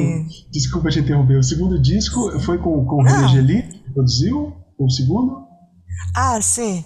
[0.50, 4.52] desculpa te interromper, o segundo disco foi com, com o René Geli, produziu?
[4.78, 5.44] O segundo?
[6.14, 6.84] Ah, sim.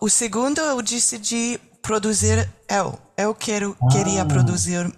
[0.00, 2.98] O segundo eu decidi produzir eu.
[3.16, 3.88] Eu quero, ah.
[3.88, 4.92] queria produzir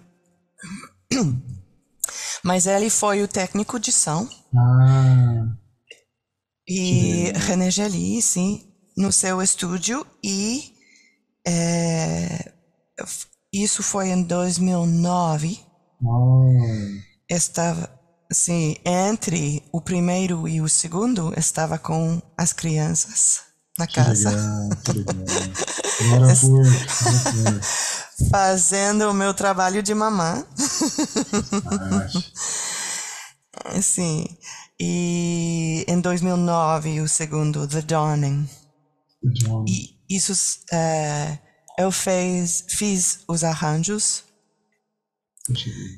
[2.42, 4.28] mas ele foi o técnico de som.
[4.56, 5.46] Ah,
[6.68, 8.64] e René Geli, sim,
[8.96, 10.06] no seu estúdio.
[10.22, 10.72] E
[11.46, 12.52] é,
[13.52, 15.60] isso foi em 2009.
[16.04, 16.46] Oh.
[17.28, 17.90] Estava,
[18.30, 24.31] assim, entre o primeiro e o segundo, estava com as crianças na que casa.
[24.31, 25.14] Legal, que legal.
[26.11, 26.64] Bora por,
[28.31, 30.45] fazendo o meu trabalho de mamã.
[33.81, 34.27] Sim.
[34.81, 38.49] E em 2009, o segundo, The Dawning.
[39.23, 39.70] The Dawning.
[39.70, 40.33] E isso,
[40.73, 41.39] é,
[41.79, 44.25] eu fez, fiz os arranjos.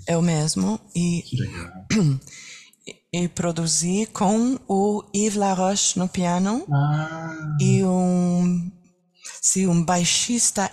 [0.07, 0.79] Eu mesmo.
[0.95, 1.25] E,
[3.23, 6.67] e, produzi com o Yves Laroche no piano.
[6.73, 7.57] Ah.
[7.61, 8.71] E um,
[9.41, 10.71] sim, um baixista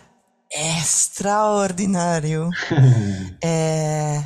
[0.51, 2.49] extraordinário
[3.43, 4.25] é,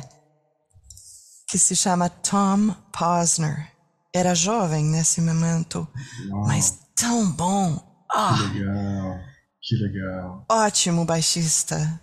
[1.48, 3.72] que se chama Tom Posner.
[4.14, 5.86] Era jovem nesse momento,
[6.30, 6.46] Uau.
[6.46, 7.78] mas tão bom.
[8.10, 9.18] Ah, que legal,
[9.60, 10.46] que legal.
[10.50, 12.00] Ótimo baixista.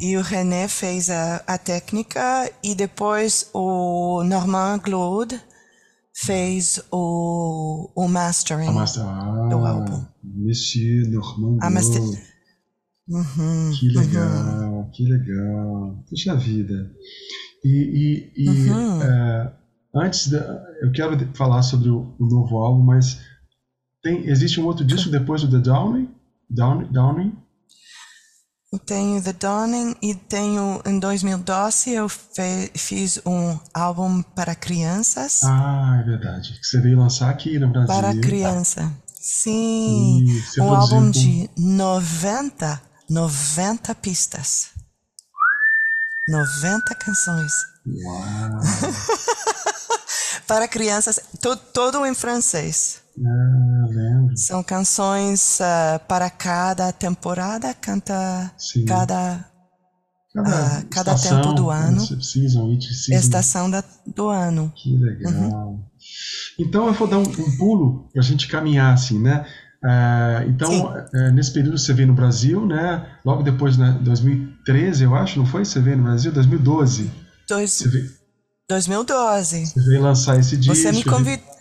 [0.00, 5.40] E o René fez a, a técnica e depois o Normand Glaude
[6.14, 10.04] fez o, o mastering master, ah, do álbum.
[10.22, 12.34] Monsieur Normand Glaude.
[13.06, 14.90] Uhum, que legal, uhum.
[14.90, 16.04] que legal.
[16.08, 16.90] Puxa vida.
[17.62, 19.02] E, e, e uhum.
[19.02, 19.52] é,
[19.94, 20.38] antes, da,
[20.80, 23.20] eu quero falar sobre o, o, novo álbum, mas
[24.02, 26.08] tem, existe um outro disco depois do The Downing?
[26.48, 26.92] Downing?
[26.92, 27.36] Downing?
[28.74, 35.44] Eu tenho The Dawning e tenho em 2012 eu fe, fiz um álbum para crianças.
[35.44, 36.58] Ah, é verdade.
[36.58, 37.94] Que você veio lançar aqui no Brasil.
[37.94, 38.92] Para criança.
[39.14, 40.26] Sim,
[40.58, 41.10] um álbum com...
[41.12, 44.70] de 90 90 pistas.
[46.28, 47.52] 90 canções.
[47.86, 48.60] Uau!
[50.48, 53.03] Para crianças, to, todo em francês.
[53.18, 54.36] Ah.
[54.36, 58.84] São canções uh, para cada temporada, canta Sim.
[58.84, 59.44] cada
[60.34, 62.00] cada, uh, cada estação, tempo do ano.
[62.00, 63.14] Season, season.
[63.14, 64.72] Estação da, do ano.
[64.74, 65.32] Que legal.
[65.32, 65.84] Uhum.
[66.58, 69.46] Então eu vou dar um, um pulo para a gente caminhar assim, né?
[69.84, 73.06] É, então, é, nesse período você veio no Brasil, né?
[73.24, 75.64] Logo depois, né, 2013, eu acho, não foi?
[75.64, 76.32] Você veio no Brasil?
[76.32, 77.10] 2012.
[77.46, 78.10] Dois, você veio,
[78.66, 79.66] 2012.
[79.66, 80.74] Você veio lançar esse disco.
[80.74, 81.53] Você me convidou.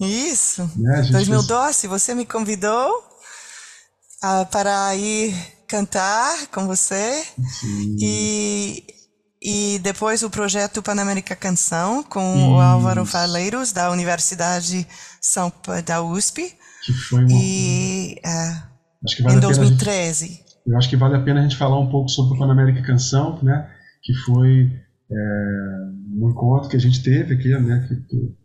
[0.00, 0.70] Isso.
[0.76, 1.90] Né, 2012, fez...
[1.90, 2.90] você me convidou
[4.22, 5.34] uh, para ir
[5.66, 7.24] cantar com você.
[7.60, 7.96] Sim.
[8.00, 8.84] E,
[9.42, 12.50] e depois o projeto Panamérica Canção com Isso.
[12.50, 14.86] o Álvaro Faleiros, da Universidade
[15.20, 15.52] São
[15.84, 16.54] da USP.
[16.84, 17.32] Que foi uma...
[17.32, 18.62] E, uh,
[19.04, 20.26] acho que vale em 2013.
[20.26, 22.82] Gente, eu acho que vale a pena a gente falar um pouco sobre o Panamérica
[22.82, 23.70] Canção, né?
[24.02, 24.70] Que foi
[25.10, 25.16] é,
[26.20, 27.86] um encontro que a gente teve aqui, né?
[27.88, 28.36] Que, que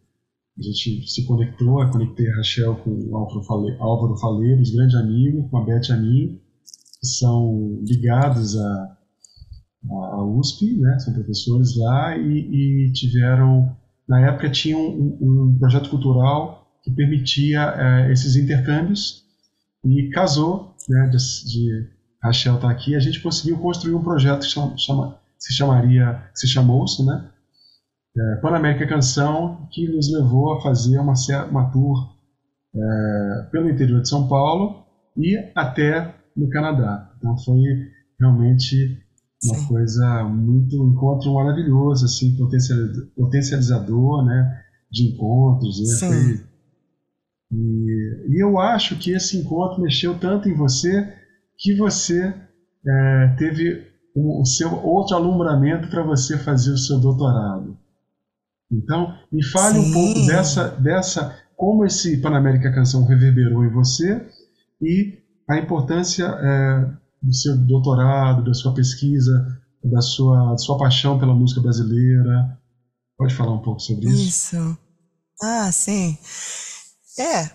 [0.57, 5.57] a gente se conectou, eu conectei a Rachel com o Álvaro Faleiros, grande amigo, com
[5.57, 6.39] a Beth Amin,
[6.99, 8.97] que são ligados à,
[9.89, 10.99] à USP, né?
[10.99, 13.75] São professores lá e, e tiveram,
[14.07, 19.23] na época, tinham um, um projeto cultural que permitia é, esses intercâmbios
[19.85, 21.87] e casou, né, de, de
[22.21, 26.23] Rachel estar tá aqui, a gente conseguiu construir um projeto que chama, chama, se chamaria,
[26.35, 27.29] se chamou-se, né,
[28.17, 31.13] é, Panamérica Canção, que nos levou a fazer uma,
[31.49, 32.15] uma tour
[32.75, 34.83] é, pelo interior de São Paulo
[35.17, 37.11] e até no Canadá.
[37.17, 37.61] Então foi
[38.19, 38.97] realmente
[39.43, 39.67] uma Sim.
[39.67, 42.37] coisa muito um encontro maravilhoso assim
[43.15, 46.07] potencializador né de encontros né?
[46.07, 46.51] foi
[47.51, 51.11] e, e, eu acho que esse encontro mexeu tanto em você
[51.57, 52.33] que você
[52.87, 57.77] é, teve o, o, seu outro alumbramento para você fazer o seu doutorado.
[58.71, 59.89] Então, me fale Sim.
[59.89, 64.25] um pouco dessa, dessa, como esse Panamérica Canção reverberou em você
[64.81, 65.19] e
[65.49, 66.91] a importância é,
[67.21, 72.57] do seu doutorado, da sua pesquisa, da sua, da sua paixão pela música brasileira.
[73.17, 74.55] Pode falar um pouco sobre isso?
[74.55, 74.77] Isso.
[75.43, 76.17] Ah, sim.
[77.19, 77.49] É,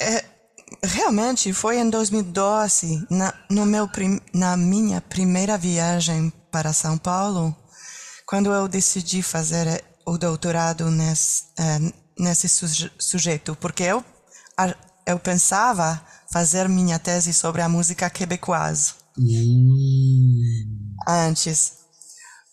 [0.00, 0.24] é,
[0.82, 7.54] realmente foi em 2012, na, no meu prim, na minha primeira viagem para São Paulo,
[8.26, 11.78] quando eu decidi fazer o doutorado nesse, é,
[12.18, 14.04] nesse suje, sujeito, porque eu,
[15.06, 16.00] eu pensava
[16.32, 20.42] fazer minha tese sobre a música quebecoise hum.
[21.08, 21.72] antes.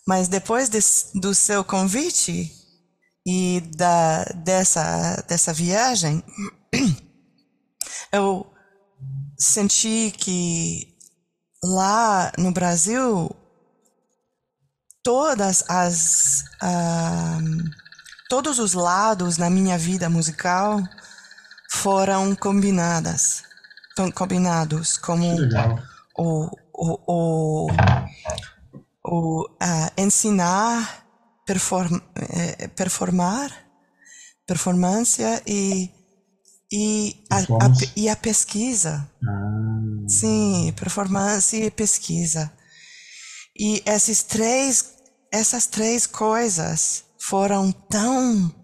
[0.06, 0.80] Mas depois de,
[1.18, 2.52] do seu convite,
[3.26, 6.22] e da, dessa, dessa viagem,
[8.12, 8.46] eu
[9.38, 10.94] senti que
[11.62, 13.34] lá no Brasil
[15.04, 17.70] todas as uh,
[18.28, 20.82] todos os lados na minha vida musical
[21.70, 23.42] foram combinadas
[24.14, 25.24] combinados como
[26.18, 27.68] o, o, o,
[29.04, 31.04] o uh, ensinar
[31.46, 33.50] perform, eh, performar,
[34.46, 35.90] performance e,
[36.72, 39.08] e, a, a, e a pesquisa.
[39.26, 40.08] Ah.
[40.08, 42.52] Sim, performance e pesquisa.
[43.56, 44.93] E esses três,
[45.34, 48.54] essas três coisas foram tão,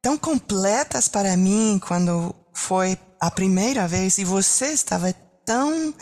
[0.00, 5.12] tão completas para mim quando foi a primeira vez e você estava
[5.44, 5.94] tão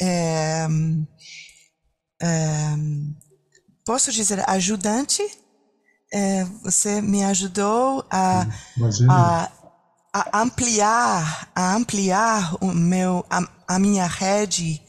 [0.00, 0.68] é,
[2.20, 2.76] é,
[3.86, 5.22] posso dizer, ajudante.
[6.12, 8.46] É, você me ajudou a,
[9.10, 9.52] a,
[10.12, 14.82] a, ampliar, a ampliar o meu, a, a minha rede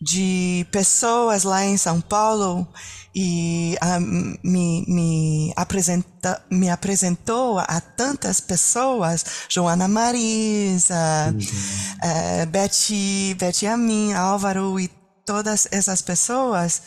[0.00, 2.66] de pessoas lá em São Paulo
[3.14, 4.38] e a, me,
[4.86, 12.08] me, apresenta, me apresentou a tantas pessoas, Joana Marisa, uhum.
[12.08, 14.88] é, Betty, Betty Amin, Álvaro e
[15.26, 16.82] todas essas pessoas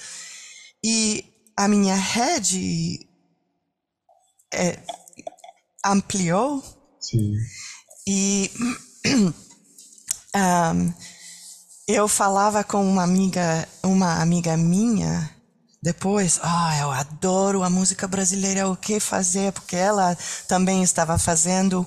[0.83, 3.07] e a minha rede
[4.53, 4.79] é,
[5.85, 6.63] ampliou.
[6.99, 7.35] Sim.
[8.07, 8.51] E
[9.05, 10.93] um,
[11.87, 15.29] eu falava com uma amiga, uma amiga minha
[15.83, 19.51] depois, ah, oh, eu adoro a música brasileira, o que fazer?
[19.51, 20.17] Porque ela
[20.47, 21.85] também estava fazendo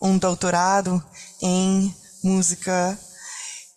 [0.00, 1.04] um doutorado
[1.42, 2.98] em música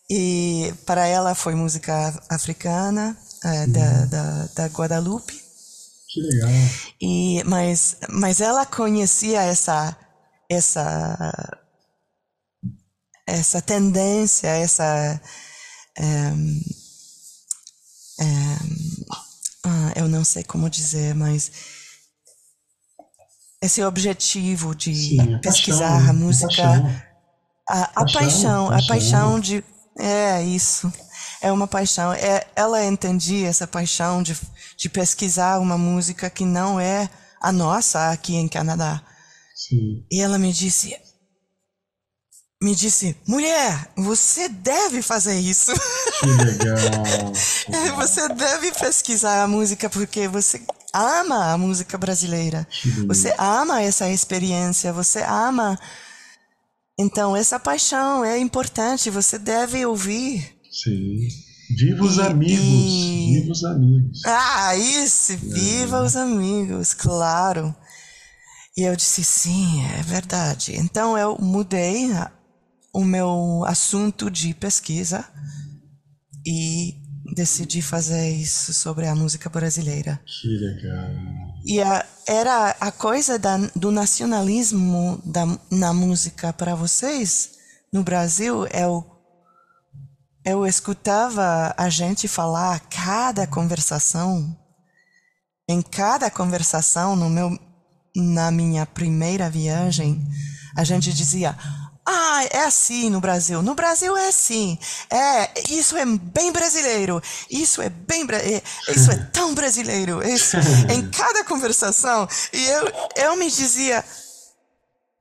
[0.09, 3.71] e para ela foi música africana é, uhum.
[3.73, 5.33] da, da, da Guadalupe.
[6.13, 6.49] Que legal.
[7.01, 9.93] E, mas, mas ela conhecia essa,
[10.49, 11.59] essa,
[13.27, 15.21] essa tendência, essa.
[15.99, 16.61] Um,
[18.21, 19.26] um,
[19.67, 21.51] ah, eu não sei como dizer, mas
[23.61, 27.01] esse objetivo de Sim, pesquisar a, paixão, a música, a paixão,
[27.69, 29.63] a, a paixão, paixão, a paixão de
[29.99, 30.91] é isso
[31.41, 32.13] é uma paixão.
[32.13, 34.35] É, ela entendia essa paixão de,
[34.77, 37.09] de pesquisar uma música que não é
[37.41, 39.01] a nossa aqui em Canadá.
[39.55, 40.05] Sim.
[40.11, 40.95] E ela me disse:
[42.61, 45.71] me disse: mulher, você deve fazer isso.
[46.19, 46.77] Que legal.
[47.69, 50.61] É, você deve pesquisar a música porque você
[50.93, 52.67] ama a música brasileira.
[53.07, 55.77] Você ama essa experiência, você ama.
[56.97, 60.57] Então, essa paixão é importante, você deve ouvir.
[60.71, 61.27] Sim.
[61.77, 63.33] Viva os e, amigos, e...
[63.33, 64.21] viva os amigos.
[64.25, 66.01] Ah, isso, viva é.
[66.01, 67.75] os amigos, claro.
[68.77, 70.75] E eu disse, sim, é verdade.
[70.77, 72.09] Então eu mudei
[72.97, 75.23] o meu assunto de pesquisa
[76.43, 76.95] e
[77.35, 80.19] decidi fazer isso sobre a música brasileira.
[80.25, 81.11] Que legal.
[81.63, 87.51] E a, era a coisa da, do nacionalismo da, na música para vocês
[87.93, 88.65] no Brasil.
[88.65, 89.05] Eu,
[90.43, 94.57] eu escutava a gente falar cada conversação,
[95.69, 97.59] em cada conversação no meu,
[98.15, 100.27] na minha primeira viagem,
[100.75, 101.55] a gente dizia
[102.09, 103.61] ah, é assim no Brasil.
[103.61, 104.79] No Brasil é assim.
[105.09, 107.21] É, isso é bem brasileiro.
[107.51, 110.25] Isso é bem é, isso é tão brasileiro.
[110.25, 110.55] Isso,
[110.89, 112.25] em cada conversação.
[112.53, 114.05] E eu, eu me dizia,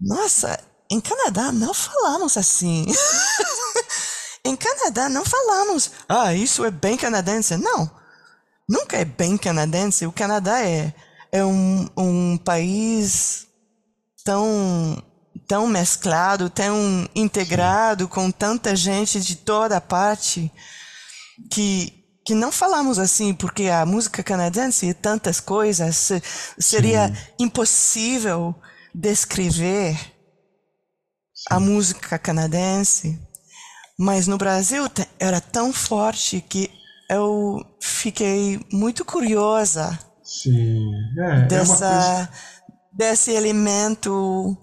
[0.01, 2.87] nossa, em Canadá não falamos assim.
[4.47, 7.57] em Canadá não falamos, ah, isso é bem canadense.
[7.57, 7.91] Não,
[8.69, 10.07] nunca é bem canadense.
[10.07, 10.95] O Canadá é,
[11.33, 13.49] é um, um país
[14.25, 15.03] tão
[15.47, 18.11] tão mesclado, tão integrado Sim.
[18.11, 20.51] com tanta gente de toda parte
[21.51, 21.93] que
[22.25, 26.11] que não falamos assim porque a música canadense é tantas coisas
[26.59, 27.15] seria Sim.
[27.39, 28.53] impossível
[28.93, 31.45] descrever Sim.
[31.51, 33.21] a música canadense
[33.97, 34.91] mas no Brasil
[35.21, 36.69] era tão forte que
[37.09, 40.91] eu fiquei muito curiosa Sim.
[41.19, 42.31] É, é dessa é coisa...
[42.93, 44.59] desse elemento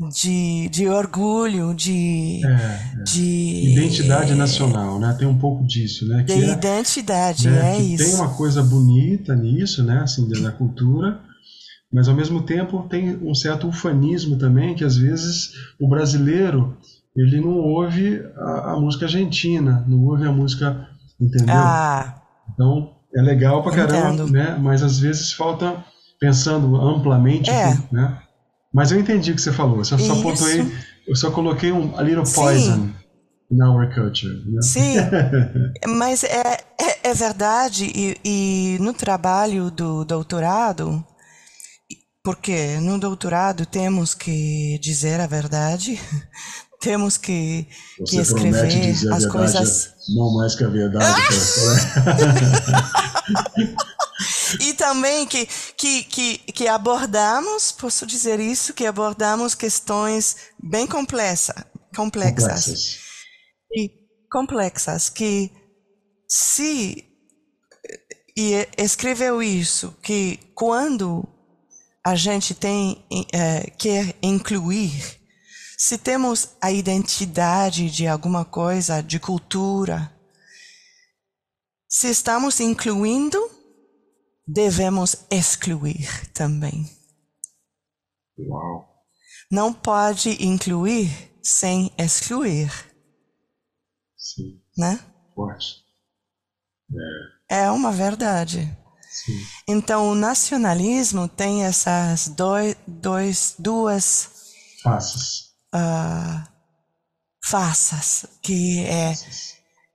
[0.00, 3.02] de, de orgulho, de, é, é.
[3.04, 5.14] de identidade nacional, né?
[5.18, 6.22] Tem um pouco disso, né?
[6.24, 7.76] De é, identidade, né?
[7.76, 8.04] é isso.
[8.04, 10.00] Tem uma coisa bonita nisso, né?
[10.00, 11.20] Assim, da cultura,
[11.92, 16.76] mas ao mesmo tempo tem um certo ufanismo também, que às vezes o brasileiro
[17.16, 20.88] ele não ouve a, a música argentina, não ouve a música,
[21.20, 21.54] entendeu?
[21.54, 22.20] Ah,
[22.52, 24.32] então é legal pra caramba, entendo.
[24.32, 24.58] né?
[24.60, 25.84] Mas às vezes falta
[26.18, 27.78] pensando amplamente, é.
[27.92, 28.18] né?
[28.74, 29.78] Mas eu entendi o que você falou.
[29.78, 30.66] Eu só, só pontuei,
[31.06, 32.94] eu só coloquei um a little poison Sim.
[33.52, 34.34] in our culture.
[34.46, 34.62] Né?
[34.62, 34.96] Sim,
[35.96, 37.84] mas é, é, é verdade.
[37.94, 41.06] E, e, no trabalho do doutorado,
[42.24, 46.00] porque no doutorado temos que dizer a verdade,
[46.80, 47.66] temos que,
[48.06, 49.94] que escrever as coisas.
[50.14, 51.20] Não mais que a verdade.
[54.60, 55.46] e também que,
[55.76, 61.54] que, que, que abordamos, posso dizer isso, que abordamos questões bem complexa,
[61.94, 62.64] complexas.
[62.64, 62.98] Complexas.
[63.72, 63.90] E
[64.30, 65.50] complexas, que
[66.28, 67.04] se
[68.36, 71.26] e escreveu isso, que quando
[72.04, 75.23] a gente tem é, quer incluir,
[75.76, 80.12] se temos a identidade de alguma coisa, de cultura,
[81.88, 83.38] se estamos incluindo
[84.46, 86.90] devemos excluir também.
[88.38, 88.88] Uau.
[89.50, 91.10] Não pode incluir
[91.42, 92.70] sem excluir.
[94.16, 94.60] Sim.
[94.76, 94.98] Né?
[95.34, 95.84] Forte.
[97.50, 97.62] É.
[97.62, 98.76] é uma verdade.
[99.10, 99.46] Sim.
[99.68, 104.52] Então, o nacionalismo tem essas dois, dois, duas
[104.82, 105.53] faces.
[105.74, 106.54] Uh,
[107.44, 109.14] faces, que é,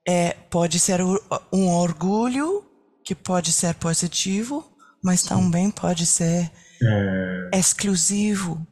[0.08, 2.64] é, pode ser um orgulho
[3.04, 4.66] que pode ser positivo,
[5.04, 5.30] mas Sim.
[5.30, 6.52] também pode ser
[6.82, 7.50] é...
[7.58, 8.66] exclusivo.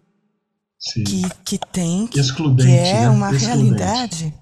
[0.80, 1.03] Sim.
[1.03, 3.10] Que, que tem, que, excludente, que é né?
[3.10, 3.45] uma excludente.
[3.45, 4.34] realidade.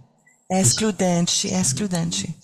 [0.52, 2.36] É excludente, é excludente.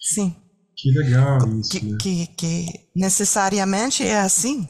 [0.00, 0.36] Sim.
[0.76, 1.70] Que legal isso.
[1.70, 1.98] Que, né?
[2.00, 4.68] que, que necessariamente é assim.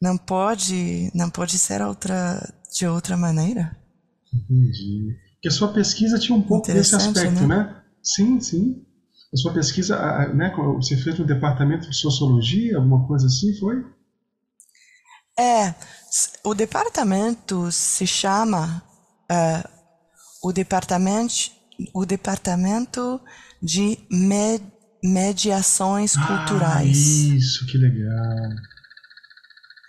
[0.00, 2.40] Não pode, não pode ser outra,
[2.72, 3.76] de outra maneira.
[4.32, 5.16] Entendi.
[5.34, 7.56] Porque a sua pesquisa tinha um pouco desse aspecto, né?
[7.56, 7.82] né?
[8.02, 8.84] Sim, sim.
[9.32, 9.96] A sua pesquisa,
[10.34, 13.84] né, você fez no departamento de sociologia, alguma coisa assim, foi?
[15.38, 15.74] É,
[16.42, 18.82] o departamento se chama
[19.30, 19.68] uh,
[20.42, 21.58] o departamento
[21.94, 23.20] o departamento
[23.62, 24.62] de med,
[25.02, 26.96] mediações ah, culturais.
[26.96, 28.50] Isso, que legal.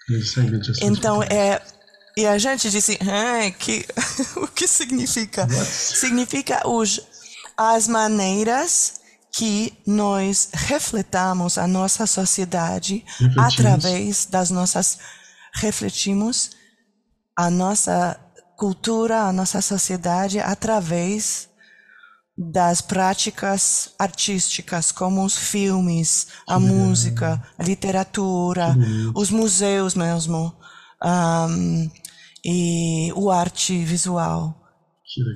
[0.09, 1.41] Isso aí, mediações então culturais.
[1.41, 1.78] é
[2.19, 3.85] e a gente disse, ah, que
[4.35, 5.43] o que significa?
[5.43, 5.65] What?
[5.65, 6.99] Significa os
[7.57, 8.99] as maneiras
[9.31, 13.05] que nós refletamos a nossa sociedade
[13.37, 14.97] através das nossas
[15.53, 16.51] refletimos
[17.37, 18.19] a nossa
[18.57, 21.47] cultura, a nossa sociedade através
[22.37, 28.75] das práticas artísticas, como os filmes, a música, a literatura,
[29.13, 30.53] os museus mesmo,
[31.03, 31.89] um,
[32.43, 34.55] e o arte visual.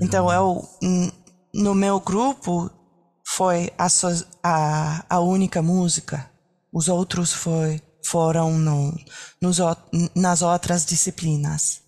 [0.02, 0.64] Então, eu,
[1.54, 2.70] no meu grupo,
[3.26, 3.88] foi a,
[4.44, 6.30] a, a única música.
[6.72, 8.94] Os outros foi, foram no,
[9.42, 9.58] nos,
[10.16, 11.84] nas outras disciplinas.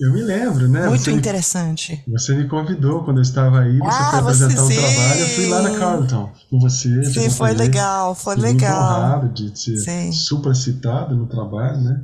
[0.00, 0.88] Eu me lembro, né?
[0.88, 2.02] Muito você interessante.
[2.06, 5.20] Me, você me convidou quando eu estava aí, você ah, foi apresentar você, um trabalho,
[5.20, 7.04] eu fui lá na Carlton com você.
[7.04, 8.80] Sim, foi legal, foi Fiquei legal.
[8.80, 10.12] Muito honrado de ser sim.
[10.12, 12.02] super citado no trabalho, né?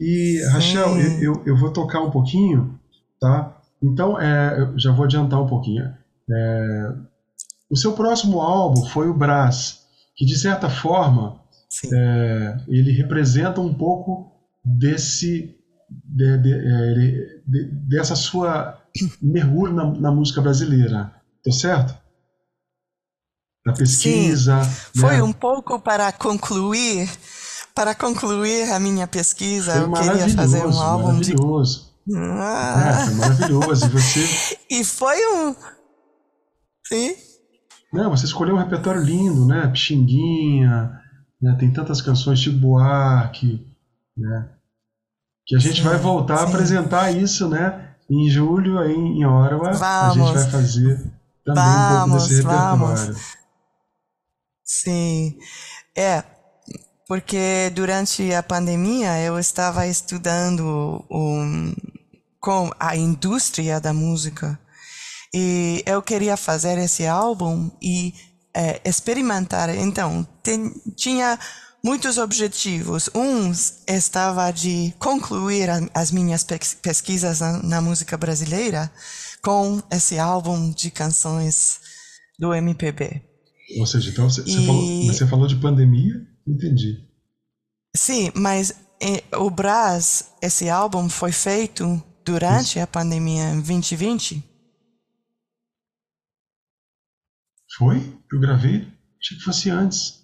[0.00, 2.78] E, Rachel, eu, eu, eu, vou tocar um pouquinho,
[3.20, 3.56] tá?
[3.82, 5.92] Então, é, eu já vou adiantar um pouquinho.
[6.30, 6.92] É,
[7.70, 9.80] o seu próximo álbum foi o Brás,
[10.16, 11.40] que de certa forma
[11.92, 14.30] é, ele representa um pouco
[14.64, 15.56] desse
[15.90, 18.78] de, de, é, de, dessa sua
[19.20, 21.12] mergulho na, na, música brasileira,
[21.42, 21.94] tá certo?
[23.64, 24.62] Da pesquisa.
[24.64, 25.22] Sim, foi né?
[25.22, 27.08] um pouco para concluir,
[27.74, 31.92] para concluir a minha pesquisa, foi eu queria fazer um álbum maravilhoso.
[32.06, 32.84] de ah.
[32.86, 33.86] é, foi maravilhoso.
[33.86, 35.54] E você E foi um
[36.86, 37.14] Sim.
[37.92, 39.66] Não, você escolheu um repertório lindo, né?
[39.68, 41.00] Pixinguinha,
[41.40, 41.56] né?
[41.58, 43.66] Tem tantas canções tipo Buarque,
[44.16, 44.50] né?
[45.46, 46.44] Que a gente sim, vai voltar sim.
[46.44, 47.94] a apresentar isso, né?
[48.10, 49.82] Em julho, aí em vamos.
[49.82, 51.12] a gente vai fazer
[51.44, 52.96] também vamos, um pouco desse repertório.
[53.06, 53.36] Vamos.
[54.64, 55.38] Sim,
[55.96, 56.24] é,
[57.12, 61.74] porque durante a pandemia eu estava estudando um,
[62.40, 64.58] com a indústria da música
[65.34, 68.14] e eu queria fazer esse álbum e
[68.54, 69.68] é, experimentar.
[69.76, 71.38] Então, tem, tinha
[71.84, 73.10] muitos objetivos.
[73.14, 73.52] Um
[73.86, 76.46] estava de concluir as minhas
[76.80, 78.90] pesquisas na, na música brasileira
[79.42, 81.78] com esse álbum de canções
[82.38, 83.20] do MPB.
[83.78, 84.66] Ou seja, então você, e...
[84.66, 86.31] falou, você falou de pandemia?
[86.46, 87.06] Entendi.
[87.96, 88.74] Sim, mas
[89.36, 92.80] o Brás, esse álbum foi feito durante Isso.
[92.80, 94.42] a pandemia 2020.
[97.76, 98.18] Foi?
[98.32, 98.86] Eu gravei?
[99.20, 100.22] Achei que fosse antes.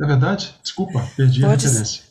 [0.00, 0.54] É verdade?
[0.62, 1.66] Desculpa, perdi Pode...
[1.66, 2.02] a referência.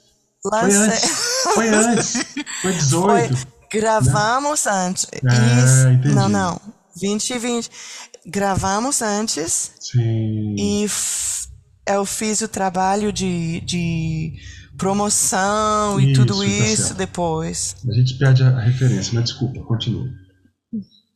[0.42, 1.10] Foi antes.
[1.54, 2.14] Foi antes.
[2.62, 3.36] Foi 18.
[3.38, 3.48] Foi...
[3.72, 5.06] Gravamos antes.
[5.12, 6.16] É, Isso.
[6.16, 6.60] Não, não.
[7.00, 7.70] 2020.
[8.26, 9.72] Gravamos antes.
[9.80, 10.56] Sim.
[10.58, 10.88] E
[11.96, 14.34] eu fiz o trabalho de, de
[14.78, 16.98] promoção isso, e tudo tá isso certo.
[16.98, 17.76] depois.
[17.88, 20.10] A gente perde a referência, mas desculpa, continue.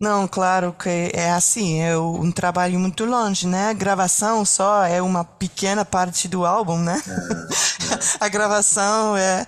[0.03, 3.69] Não, claro que é assim, é um trabalho muito longe, né?
[3.69, 7.01] A gravação só é uma pequena parte do álbum, né?
[7.07, 7.97] É, é.
[8.19, 9.47] a gravação é,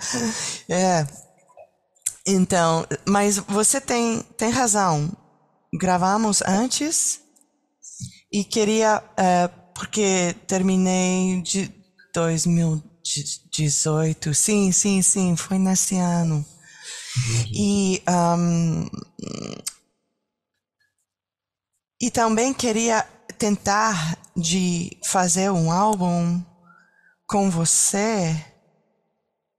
[0.70, 1.08] é.
[2.26, 5.12] Então, mas você tem, tem razão.
[5.78, 7.20] Gravamos antes
[8.32, 11.70] e queria, é, porque terminei de
[12.14, 16.38] 2018, sim, sim, sim, foi nesse ano.
[16.38, 16.46] Uhum.
[17.54, 18.90] E um,
[22.02, 23.02] e também queria
[23.38, 26.42] tentar de fazer um álbum
[27.28, 28.46] com você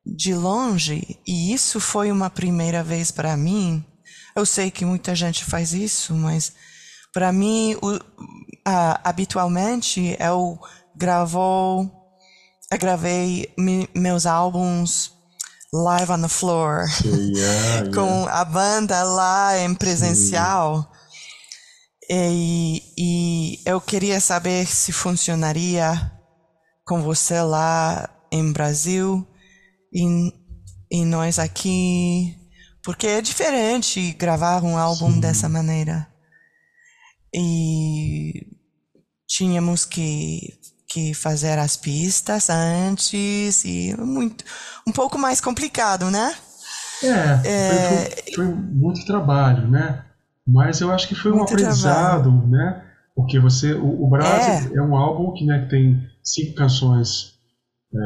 [0.05, 3.85] de longe, e isso foi uma primeira vez para mim.
[4.37, 6.53] Eu sei que muita gente faz isso, mas
[7.13, 7.99] para mim, o,
[9.05, 10.59] habitualmente eu
[10.95, 11.91] gravou,
[12.71, 15.13] eu gravei mi, meus álbuns
[15.73, 17.91] live on the floor, yeah, yeah.
[17.95, 20.91] com a banda lá em presencial.
[22.09, 26.13] E, e eu queria saber se funcionaria
[26.85, 29.27] com você lá em Brasil
[29.93, 30.33] e,
[30.91, 32.37] e nós aqui,
[32.83, 35.21] porque é diferente gravar um álbum Sim.
[35.21, 36.07] dessa maneira.
[37.35, 38.56] E
[39.27, 40.55] tínhamos que,
[40.89, 44.45] que fazer as pistas antes e muito
[44.87, 46.35] um pouco mais complicado, né?
[47.03, 50.05] É, é foi, foi muito trabalho, né?
[50.47, 52.49] Mas eu acho que foi um aprendizado, trabalho.
[52.49, 52.83] né?
[53.15, 54.79] Porque você, o, o Brasil é.
[54.79, 54.83] é.
[54.83, 57.35] um álbum que, né, que tem cinco canções
[57.93, 57.99] é,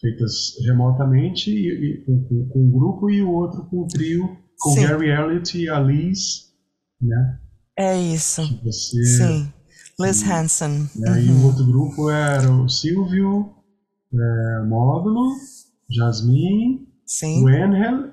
[0.00, 4.38] feitas remotamente e, e com, com, um grupo e o outro com o um trio
[4.58, 4.86] com Sim.
[4.86, 6.52] Gary Elliott e a Liz,
[7.00, 7.38] né?
[7.76, 8.42] É isso.
[8.46, 9.52] Que você, Sim.
[10.00, 10.90] Liz e, Hansen.
[10.96, 11.18] Né, uhum.
[11.18, 13.54] E o outro grupo era o Silvio
[14.12, 15.34] é, Módulo,
[15.88, 17.44] Jasmine, Sim.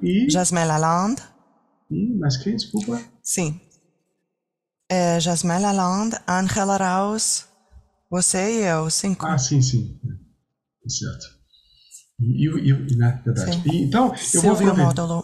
[0.01, 0.29] e...
[0.29, 1.21] Jasmine Lalande.
[1.89, 2.99] E mais quem, desculpa?
[3.23, 3.59] Sim.
[4.89, 7.47] É, Jasmine Lalande, Angela Arauz,
[8.09, 9.25] você e eu, cinco.
[9.25, 9.99] Ah, sim, sim.
[10.85, 11.36] É, certo.
[12.19, 13.61] E, e, né, verdade.
[13.65, 14.51] E, então, eu vou,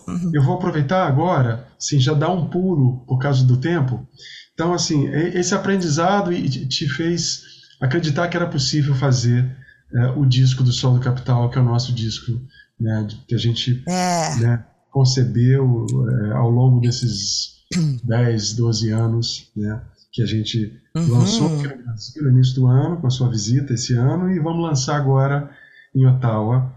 [0.08, 0.32] uhum.
[0.34, 4.08] eu vou aproveitar agora, sim, já dar um pulo por causa do tempo.
[4.54, 6.32] Então, assim, esse aprendizado
[6.68, 7.42] te fez
[7.82, 9.58] acreditar que era possível fazer
[9.94, 12.32] é, o disco do Sol do Capital, que é o nosso disco,
[12.80, 14.36] né, que a gente é.
[14.40, 17.64] né, concebeu é, ao longo desses
[18.04, 19.82] 10, 12 anos, né,
[20.12, 21.08] que a gente uhum.
[21.10, 24.40] lançou aqui no Brasil no início do ano, com a sua visita esse ano, e
[24.40, 25.50] vamos lançar agora
[25.96, 26.72] em Ottawa.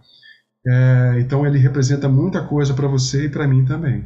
[0.67, 4.05] É, então ele representa muita coisa para você e para mim também.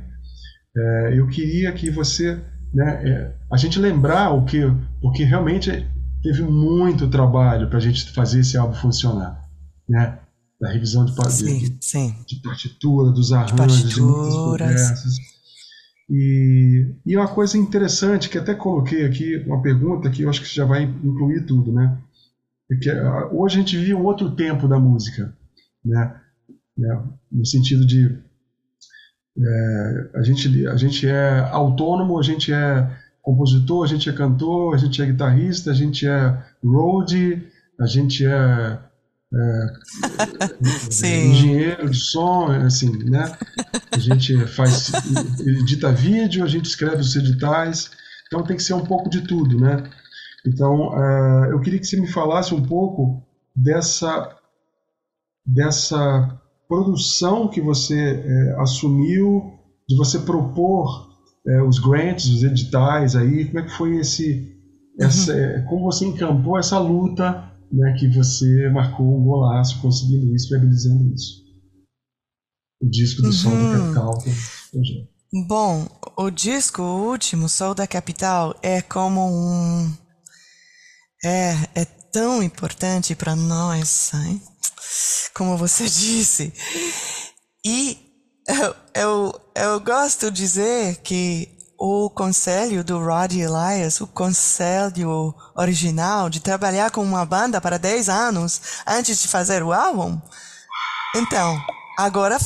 [0.77, 2.39] É, eu queria que você,
[2.73, 4.61] né, é, a gente lembrar o que,
[5.01, 5.87] porque realmente
[6.23, 9.49] teve muito trabalho para a gente fazer esse álbum funcionar,
[9.89, 10.19] né?
[10.61, 12.15] Da revisão de, sim, de, sim.
[12.27, 15.15] de partitura, dos arranjos, de, conversas.
[16.11, 20.55] E, e uma coisa interessante que até coloquei aqui, uma pergunta que eu acho que
[20.55, 21.99] já vai incluir tudo, né?
[22.71, 25.35] É que ah, hoje a gente vive um outro tempo da música,
[25.83, 26.21] né?
[26.81, 27.03] Né?
[27.31, 28.19] No sentido de
[29.39, 32.91] é, a, gente, a gente é autônomo, a gente é
[33.23, 37.47] compositor, a gente é cantor, a gente é guitarrista, a gente é roadie,
[37.79, 38.79] a gente é,
[39.33, 43.37] é engenheiro de som, assim, né?
[43.93, 44.91] A gente faz,
[45.41, 47.91] edita vídeo, a gente escreve os editais,
[48.27, 49.85] então tem que ser um pouco de tudo, né?
[50.47, 53.23] Então, uh, eu queria que você me falasse um pouco
[53.55, 54.37] dessa
[55.45, 56.41] dessa
[56.71, 59.59] produção que você é, assumiu,
[59.89, 61.11] de você propor
[61.45, 64.57] é, os grants, os editais aí, como é que foi esse,
[65.01, 65.65] essa, uhum.
[65.69, 71.41] como você encampou essa luta, né, que você marcou um golaço conseguindo isso, viabilizando isso.
[72.81, 73.33] O disco do uhum.
[73.33, 74.25] Sol da Capital.
[75.49, 79.93] Bom, o disco o último, Sol da Capital, é como um.
[81.25, 84.41] É, é tão importante para nós, hein?
[85.41, 86.53] Como você disse.
[87.65, 87.99] E
[88.47, 96.29] eu, eu, eu gosto de dizer que o conselho do Rod Elias, o conselho original
[96.29, 100.21] de trabalhar com uma banda para 10 anos antes de fazer o álbum.
[101.17, 101.59] Então,
[101.97, 102.37] agora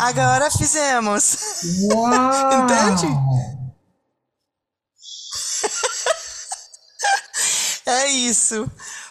[0.00, 1.36] agora fizemos.
[2.56, 3.08] Entende?
[7.84, 8.70] é isso.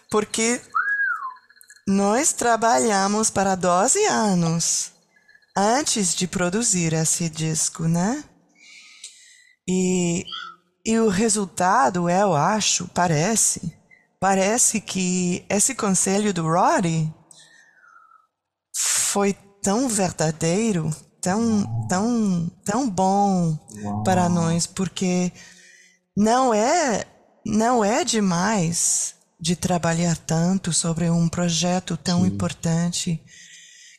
[0.09, 0.59] Porque
[1.89, 4.91] nós trabalhamos para 12 anos
[5.57, 8.23] antes de produzir esse disco, né?
[9.67, 10.23] E,
[10.85, 13.75] e o resultado, eu acho, parece,
[14.19, 17.11] parece que esse conselho do Roddy
[18.71, 24.03] foi tão verdadeiro, tão, tão, tão bom Uau.
[24.03, 25.31] para nós, porque
[26.15, 27.07] não é,
[27.43, 32.27] não é demais de trabalhar tanto sobre um projeto tão Sim.
[32.27, 33.23] importante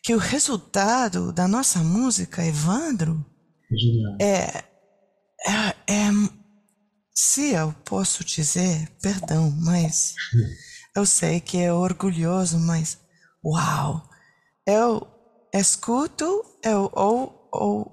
[0.03, 3.25] que o resultado da nossa música, Evandro,
[4.21, 4.65] é,
[5.47, 6.11] é, é,
[7.15, 10.15] se eu posso dizer, perdão, mas
[10.97, 12.99] eu sei que é orgulhoso, mas
[13.45, 14.09] uau,
[14.67, 15.07] eu
[15.55, 17.93] escuto, eu ou, ou,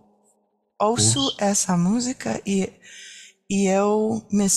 [0.80, 2.72] ouço essa música e,
[3.50, 4.48] e eu, me,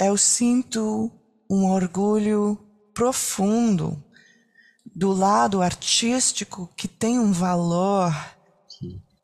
[0.00, 1.10] eu sinto
[1.48, 2.58] um orgulho
[2.92, 4.02] profundo
[4.94, 8.12] do lado artístico que tem um valor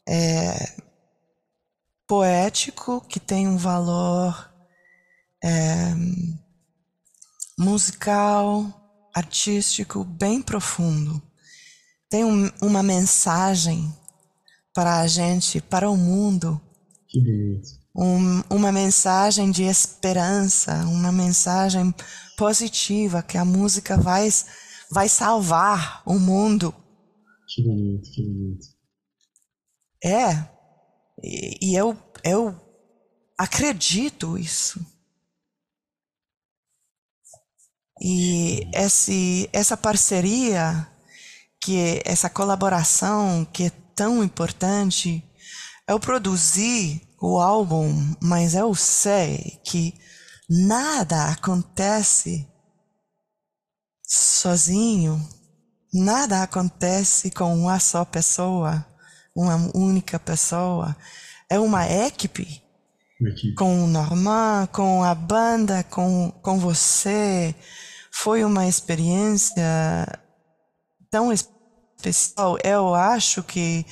[0.08, 0.76] é,
[2.06, 4.52] poético, que tem um valor
[5.42, 5.94] é,
[7.56, 8.66] musical,
[9.14, 11.22] artístico bem profundo.
[12.08, 13.94] Tem um, uma mensagem
[14.74, 16.60] para a gente, para o mundo.
[17.08, 17.79] Que bonito.
[17.94, 21.92] Um, uma mensagem de esperança, uma mensagem
[22.36, 24.28] positiva que a música vai
[24.90, 26.74] vai salvar o mundo.
[27.48, 28.66] Que bonito, que bonito.
[30.02, 30.32] É,
[31.22, 32.54] e, e eu, eu
[33.38, 34.84] acredito isso.
[38.02, 40.88] E esse, essa parceria,
[41.62, 45.22] que essa colaboração que é tão importante,
[45.86, 49.94] eu produzi o álbum, mas eu sei que
[50.48, 52.48] nada acontece
[54.02, 55.20] sozinho,
[55.92, 58.86] nada acontece com uma só pessoa,
[59.36, 60.96] uma única pessoa.
[61.48, 62.62] É uma equipe.
[63.20, 63.54] equipe.
[63.54, 67.54] Com o Norman, com a banda, com, com você.
[68.10, 69.62] Foi uma experiência
[71.10, 72.56] tão especial.
[72.64, 73.84] Eu acho que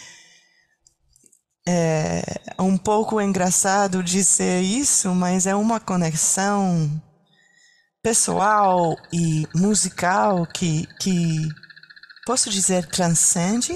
[1.70, 6.90] é um pouco engraçado dizer isso, mas é uma conexão
[8.02, 11.46] pessoal e musical que, que
[12.24, 13.74] posso dizer transcende?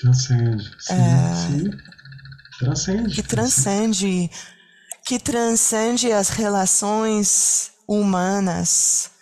[0.00, 1.70] Transcende, sim, é, sim.
[2.58, 3.14] Transcende.
[3.14, 4.30] Que transcende,
[5.06, 9.12] que transcende as relações humanas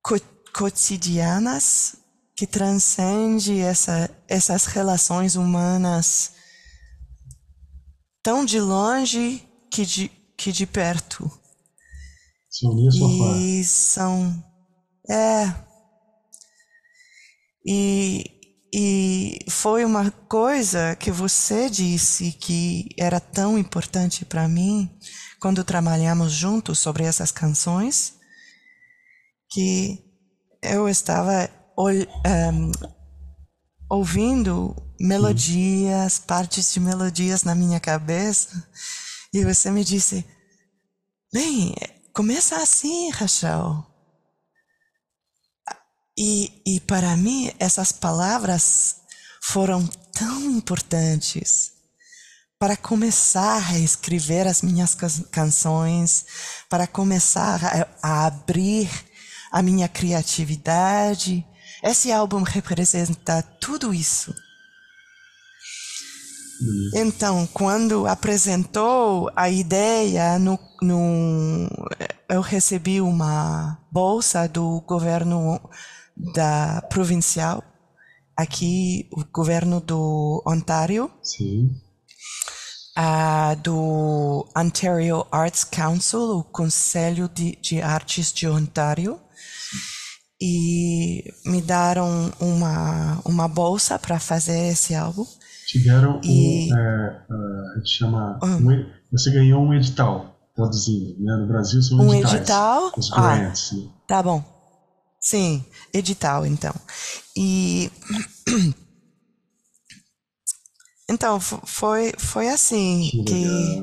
[0.00, 0.20] co
[0.54, 1.96] cotidianas,
[2.36, 6.38] que transcende essa, essas relações humanas
[8.22, 11.30] tão de longe que de, que de perto.
[12.50, 14.44] Se unir sua e são
[15.08, 15.70] é
[17.66, 18.24] e,
[18.72, 24.90] e foi uma coisa que você disse que era tão importante para mim
[25.40, 28.14] quando trabalhamos juntos sobre essas canções,
[29.50, 30.04] que
[30.62, 32.72] eu estava um,
[33.90, 38.68] ouvindo melodias, partes de melodias na minha cabeça,
[39.32, 40.24] e você me disse:
[41.32, 41.74] Bem,
[42.12, 43.86] começa assim, Rachel.
[46.18, 48.96] E, e para mim, essas palavras
[49.42, 51.72] foram tão importantes
[52.58, 54.94] para começar a escrever as minhas
[55.30, 56.26] canções,
[56.68, 58.90] para começar a, a abrir
[59.50, 61.42] a minha criatividade.
[61.82, 64.34] Esse álbum representa tudo isso.
[66.94, 71.68] Então, quando apresentou a ideia, no, no,
[72.28, 75.60] eu recebi uma bolsa do governo
[76.34, 77.64] da provincial,
[78.36, 81.10] aqui o governo do Ontário.
[82.98, 89.18] Uh, do Ontario Arts Council, o Conselho de, de Artes de Ontário,
[90.40, 95.26] e me deram uma, uma bolsa para fazer esse álbum.
[95.70, 96.68] Te deram e...
[96.72, 101.36] um, é, uh, a gente chama, um, você ganhou um edital, traduzindo, né?
[101.36, 102.34] No Brasil são um editais.
[102.34, 102.92] edital?
[102.96, 103.70] Os grants.
[103.70, 103.88] Ah, né?
[104.08, 104.42] Tá bom.
[105.20, 105.64] Sim,
[105.94, 106.74] edital, então.
[107.36, 107.88] E
[111.08, 113.82] então foi foi assim que, que...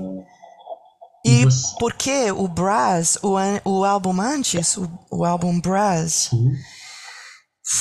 [1.23, 1.73] e você...
[1.79, 6.51] porque o Brass, o, o álbum antes, o, o álbum Brass, Sim.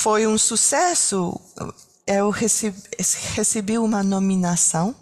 [0.00, 1.34] foi um sucesso.
[2.06, 2.76] Eu recebi,
[3.34, 4.94] recebi uma nominação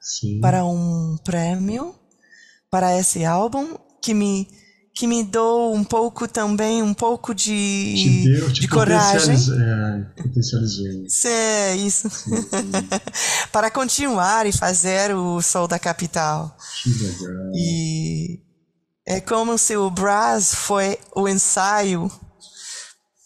[0.00, 0.40] Sim.
[0.40, 1.94] para um prêmio
[2.70, 4.48] para esse álbum que me
[4.94, 9.34] que me dou um pouco também, um pouco de, te deu, te de coragem.
[9.34, 10.86] É, potencializou.
[11.26, 12.08] É, isso.
[13.50, 16.56] Para continuar e fazer o Sol da Capital.
[16.84, 17.50] Que legal.
[17.56, 18.40] E
[19.04, 22.08] é como se o Brass foi o ensaio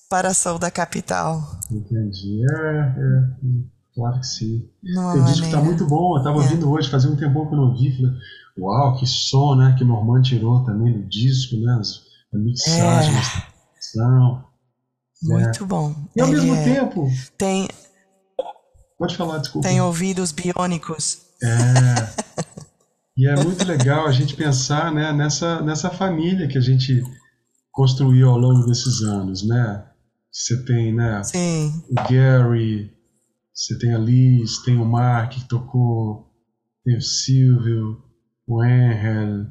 [0.08, 1.42] para Sol da Capital.
[1.70, 2.42] Entendi.
[2.50, 3.24] É, é
[3.94, 4.68] claro que sim.
[4.82, 6.14] Não Tem disco que tá muito bom.
[6.14, 6.42] Eu estava é.
[6.42, 7.94] ouvindo hoje, fazia um tempo que eu não ouvi.
[7.96, 8.12] Falei,
[8.58, 9.74] Uau, que som, né?
[9.78, 11.80] Que Norman tirou também no disco, né?
[12.32, 14.00] A mixagem, é.
[14.00, 14.44] a
[15.22, 15.66] Muito é.
[15.66, 15.94] bom.
[16.16, 17.08] E ao é, mesmo tempo.
[17.36, 17.68] Tem.
[18.98, 19.68] Pode falar, desculpa.
[19.68, 21.20] Tem ouvidos biônicos.
[21.40, 21.48] É.
[23.16, 27.04] e é muito legal a gente pensar né, nessa, nessa família que a gente
[27.70, 29.84] construiu ao longo desses anos, né?
[30.38, 31.20] Você tem, né?
[31.24, 31.82] Sim.
[31.90, 32.92] O Gary,
[33.52, 36.30] você tem a Liz, tem o Mark que tocou,
[36.84, 38.00] tem o Silvio,
[38.46, 39.46] o Angel,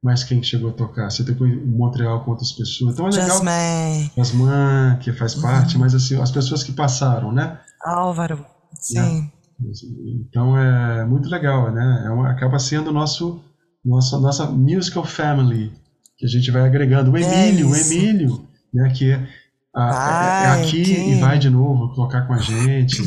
[0.00, 1.10] mais quem chegou a tocar?
[1.10, 2.94] Você tocou em Montreal com outras pessoas.
[2.94, 3.42] Então é legal.
[3.42, 4.12] Jasmine.
[4.16, 5.80] Jasmine, que faz parte, uhum.
[5.80, 7.58] mas assim, as pessoas que passaram, né?
[7.84, 9.28] Álvaro, sim.
[10.20, 12.04] Então é muito legal, né?
[12.06, 13.42] É uma, acaba sendo nosso,
[13.84, 15.72] nossa, nossa musical family,
[16.16, 17.10] que a gente vai agregando.
[17.10, 18.92] O é Emílio, é o Emílio, né?
[18.96, 19.28] Que é,
[19.86, 20.92] a, é, é aqui que...
[20.92, 23.02] e vai de novo tocar com a gente.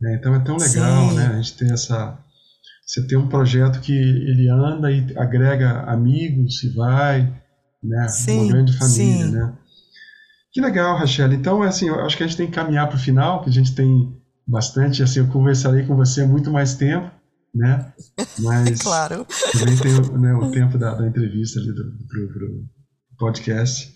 [0.00, 0.16] Né?
[0.18, 1.16] Então é tão legal, sim.
[1.16, 1.26] né?
[1.26, 2.18] A gente ter essa
[2.86, 7.22] você tem um projeto que ele anda e agrega amigos e vai,
[7.82, 8.06] né?
[8.06, 9.32] Sim, uma grande família, sim.
[9.32, 9.52] né?
[10.52, 11.32] Que legal, Rachel.
[11.32, 13.52] Então, assim, eu acho que a gente tem que caminhar para o final, que a
[13.52, 17.10] gente tem bastante, assim, eu conversarei com você muito mais tempo,
[17.52, 17.92] né?
[18.38, 19.26] Mas claro.
[19.52, 22.64] também tem né, o tempo da, da entrevista ali do, pro, pro
[23.18, 23.95] podcast.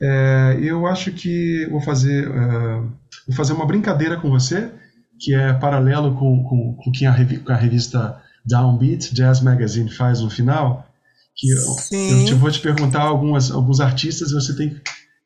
[0.00, 2.92] É, eu acho que vou fazer, uh,
[3.26, 4.70] vou fazer uma brincadeira com você,
[5.18, 10.20] que é paralelo com, com, com que a, revi a revista Downbeat Jazz Magazine faz
[10.20, 10.86] no final,
[11.34, 14.82] que eu, eu te, vou te perguntar algumas, alguns artistas e você tem que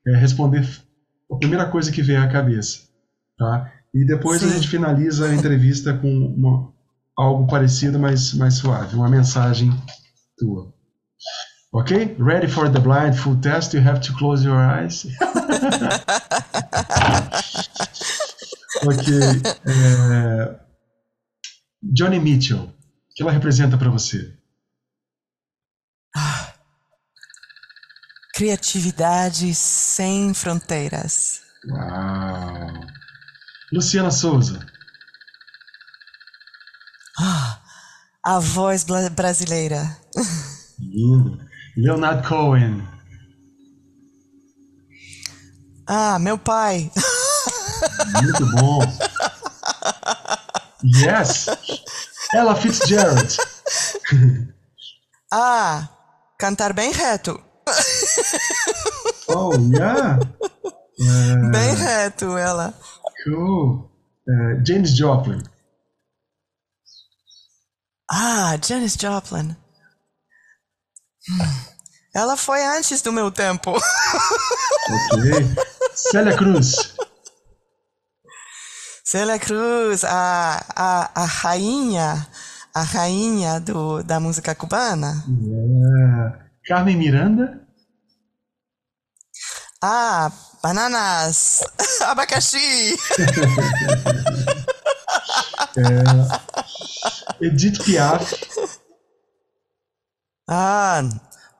[0.06, 0.66] é, responder
[1.30, 2.80] a primeira coisa que vem à cabeça,
[3.38, 3.72] tá?
[3.92, 4.46] E depois Sim.
[4.46, 6.72] a gente finaliza a entrevista com uma,
[7.16, 9.70] algo parecido, mas mais suave, uma mensagem
[10.38, 10.72] tua.
[11.72, 12.16] Ok?
[12.18, 13.74] Ready for the blind full test?
[13.74, 15.06] You have to close your eyes.
[18.82, 19.12] Ok.
[19.66, 20.60] É...
[21.82, 22.74] Johnny Mitchell, o
[23.14, 24.36] que ela representa para você?
[26.16, 26.54] Ah,
[28.34, 31.42] criatividade sem fronteiras.
[31.68, 32.86] Uau!
[33.72, 34.66] Luciana Souza.
[37.18, 37.62] Ah,
[38.24, 38.84] a voz
[39.14, 39.96] brasileira.
[40.78, 41.49] Lindo.
[41.82, 42.86] Leonard Cohen.
[45.88, 46.90] Ah, meu pai.
[48.22, 48.80] Muito bom.
[50.84, 51.46] Yes.
[52.34, 53.34] Ella Fitzgerald.
[55.32, 55.88] Ah,
[56.38, 57.40] cantar bem reto.
[59.28, 60.18] Oh, yeah.
[60.98, 62.74] Uh, bem reto, ela.
[63.24, 63.90] Cool.
[64.28, 65.42] Uh, James Joplin.
[68.10, 69.56] Ah, Janis Joplin.
[72.14, 73.70] Ela foi antes do meu tempo.
[73.72, 75.56] Ok.
[75.94, 76.94] Célia Cruz.
[79.04, 82.26] Célia Cruz, a, a, a rainha,
[82.74, 85.24] a rainha do, da música cubana.
[85.28, 86.50] Yeah.
[86.66, 87.60] Carmen Miranda.
[89.82, 90.30] Ah,
[90.62, 91.64] bananas,
[92.06, 92.96] abacaxi.
[95.76, 98.32] é, Edith Piaf.
[100.52, 101.08] Ah,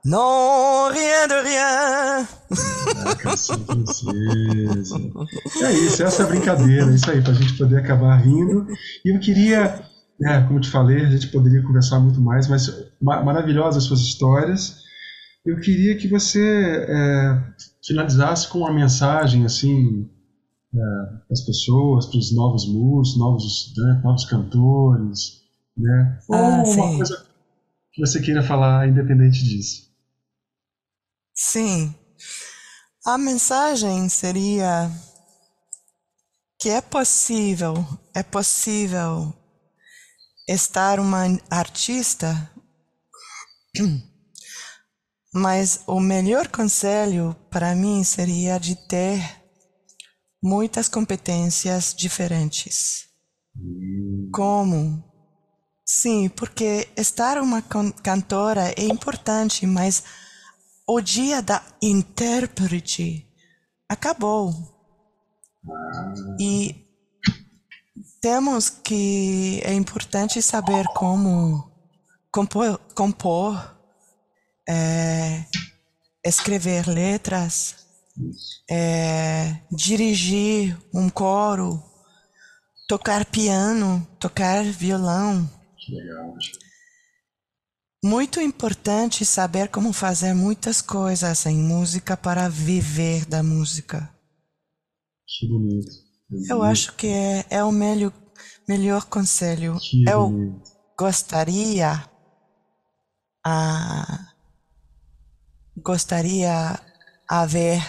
[0.05, 2.27] non, rien de rien.
[3.63, 4.97] Francesa.
[5.63, 8.67] É isso, essa é a brincadeira, é isso aí, pra gente poder acabar rindo.
[9.05, 9.85] E eu queria,
[10.19, 12.69] né, como eu te falei, a gente poderia conversar muito mais, mas
[13.01, 14.79] maravilhosas suas histórias.
[15.47, 17.43] Eu queria que você é,
[17.87, 20.11] finalizasse com uma mensagem assim
[20.75, 25.43] é, para as pessoas, para os novos músicos, novos estudantes, novos cantores,
[25.77, 26.19] né?
[26.29, 26.97] Ou ah, uma sim.
[26.97, 27.30] coisa
[27.93, 29.91] que você queira falar independente disso.
[31.35, 31.95] Sim.
[33.07, 34.91] A mensagem seria
[36.59, 37.75] que é possível,
[38.15, 39.35] é possível
[40.49, 42.51] estar uma artista
[45.33, 49.21] Mas o melhor conselho para mim seria de ter
[50.43, 53.07] muitas competências diferentes.
[54.33, 55.05] Como?
[55.93, 60.05] Sim, porque estar uma cantora é importante, mas
[60.87, 63.27] o dia da intérprete
[63.89, 64.55] acabou.
[66.39, 66.87] E
[68.21, 71.69] temos que é importante saber como
[72.31, 73.77] compor, compor
[74.69, 75.45] é,
[76.25, 77.85] escrever letras,
[78.71, 81.83] é, dirigir um coro,
[82.87, 85.59] tocar piano, tocar violão.
[85.91, 86.35] Legal.
[88.03, 94.09] Muito importante saber como fazer muitas coisas em música para viver da música.
[95.27, 95.91] Que bonito.
[96.49, 98.13] Eu acho que é, é o melhor,
[98.69, 99.77] melhor conselho.
[99.81, 100.63] Que Eu bonito.
[100.99, 102.09] gostaria
[103.45, 104.31] a
[105.77, 106.79] gostaria
[107.29, 107.81] haver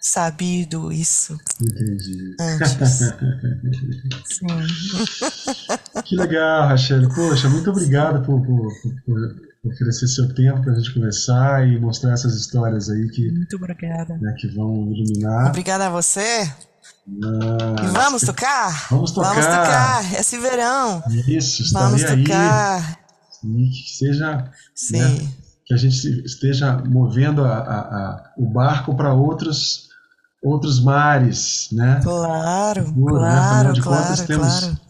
[0.00, 2.36] sabido isso Entendi.
[2.40, 3.14] antes.
[4.38, 4.46] Sim.
[6.04, 7.08] Que legal, Rachel.
[7.08, 8.72] Poxa, muito obrigado por, por,
[9.04, 9.18] por
[9.64, 14.16] oferecer seu tempo para a gente conversar e mostrar essas histórias aí que, muito obrigada.
[14.18, 15.48] Né, que vão iluminar.
[15.48, 16.50] Obrigada a você.
[17.08, 18.88] E vamos tocar?
[18.90, 19.30] Vamos tocar.
[19.30, 21.02] Vamos tocar esse verão.
[21.28, 22.98] Isso, Vamos tocar.
[23.44, 23.70] Aí.
[23.70, 24.50] que seja.
[24.74, 25.00] Sim.
[25.00, 25.28] Né,
[25.64, 29.85] que a gente esteja movendo a, a, a, o barco para outros
[30.42, 32.00] outros mares, né?
[32.02, 33.74] Claro, Seguro, claro, né?
[33.74, 34.80] de claro, contas, temos, claro.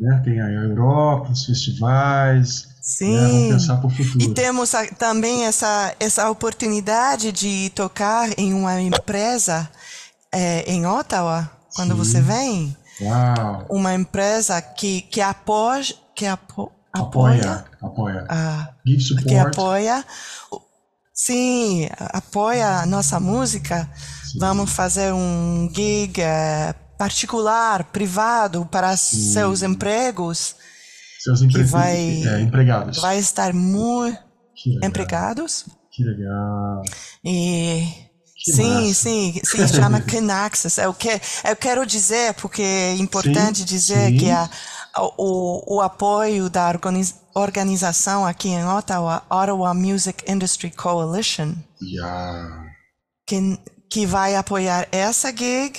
[0.00, 0.20] Né?
[0.24, 2.68] Tem a Europa, os festivais.
[2.82, 3.14] Sim.
[3.14, 3.28] Né?
[3.28, 4.24] Vamos pensar para o futuro.
[4.24, 9.68] E temos a, também essa essa oportunidade de tocar em uma empresa
[10.32, 11.98] é, em Ottawa quando Sim.
[11.98, 12.76] você vem.
[13.00, 13.66] Uau.
[13.70, 18.24] Uma empresa que que apoia que apo, Apoia, apoia.
[18.28, 19.26] Ah, Give support.
[19.26, 20.04] Que apoia.
[21.12, 23.90] Sim, apoia a nossa música.
[24.38, 29.32] Vamos fazer um gig é, particular, privado, para Sim.
[29.32, 30.56] seus empregos.
[31.20, 31.62] Seus empre...
[31.62, 33.00] que vai, é, empregados.
[33.00, 34.18] Vai estar muito.
[34.82, 35.66] Empregados?
[35.90, 36.82] Que legal.
[37.24, 38.04] E.
[38.36, 38.94] Que sim, massa.
[38.94, 40.76] sim, se chama Kinaxis.
[40.76, 41.08] Eu, que,
[41.48, 44.18] eu quero dizer, porque é importante sim, dizer sim.
[44.18, 44.50] que a,
[45.16, 46.70] o, o apoio da
[47.34, 52.66] organização aqui em Ottawa, Ottawa Music Industry Coalition, yeah.
[53.26, 53.58] que,
[53.94, 55.78] que vai apoiar essa gig,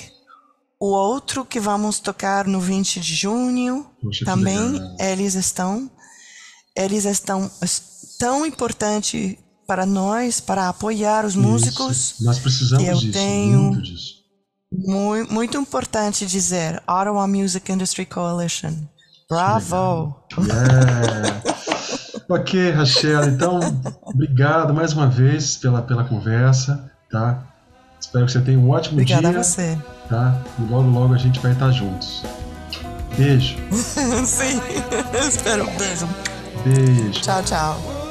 [0.80, 5.90] o outro que vamos tocar no 20 de junho, Poxa, também eles estão,
[6.74, 7.50] eles estão
[8.18, 11.90] tão importante para nós, para apoiar os músicos.
[12.12, 12.24] Isso.
[12.24, 14.14] Nós precisamos eu disso, tenho, muito disso.
[14.72, 18.72] Muito, muito importante dizer, Ottawa Music Industry Coalition.
[19.28, 20.16] Bravo!
[20.38, 21.42] Yeah.
[22.30, 23.60] ok, Rachel, então,
[24.04, 27.52] obrigado mais uma vez pela, pela conversa, tá?
[28.06, 29.30] Espero que você tenha um ótimo Obrigada dia.
[29.30, 29.78] Obrigada a você.
[30.08, 30.40] Tá?
[30.60, 32.22] E logo, logo a gente vai estar juntos.
[33.18, 33.56] Beijo.
[34.24, 34.60] Sim,
[35.26, 36.08] espero um beijo.
[36.64, 37.20] Beijo.
[37.20, 38.05] Tchau, tchau.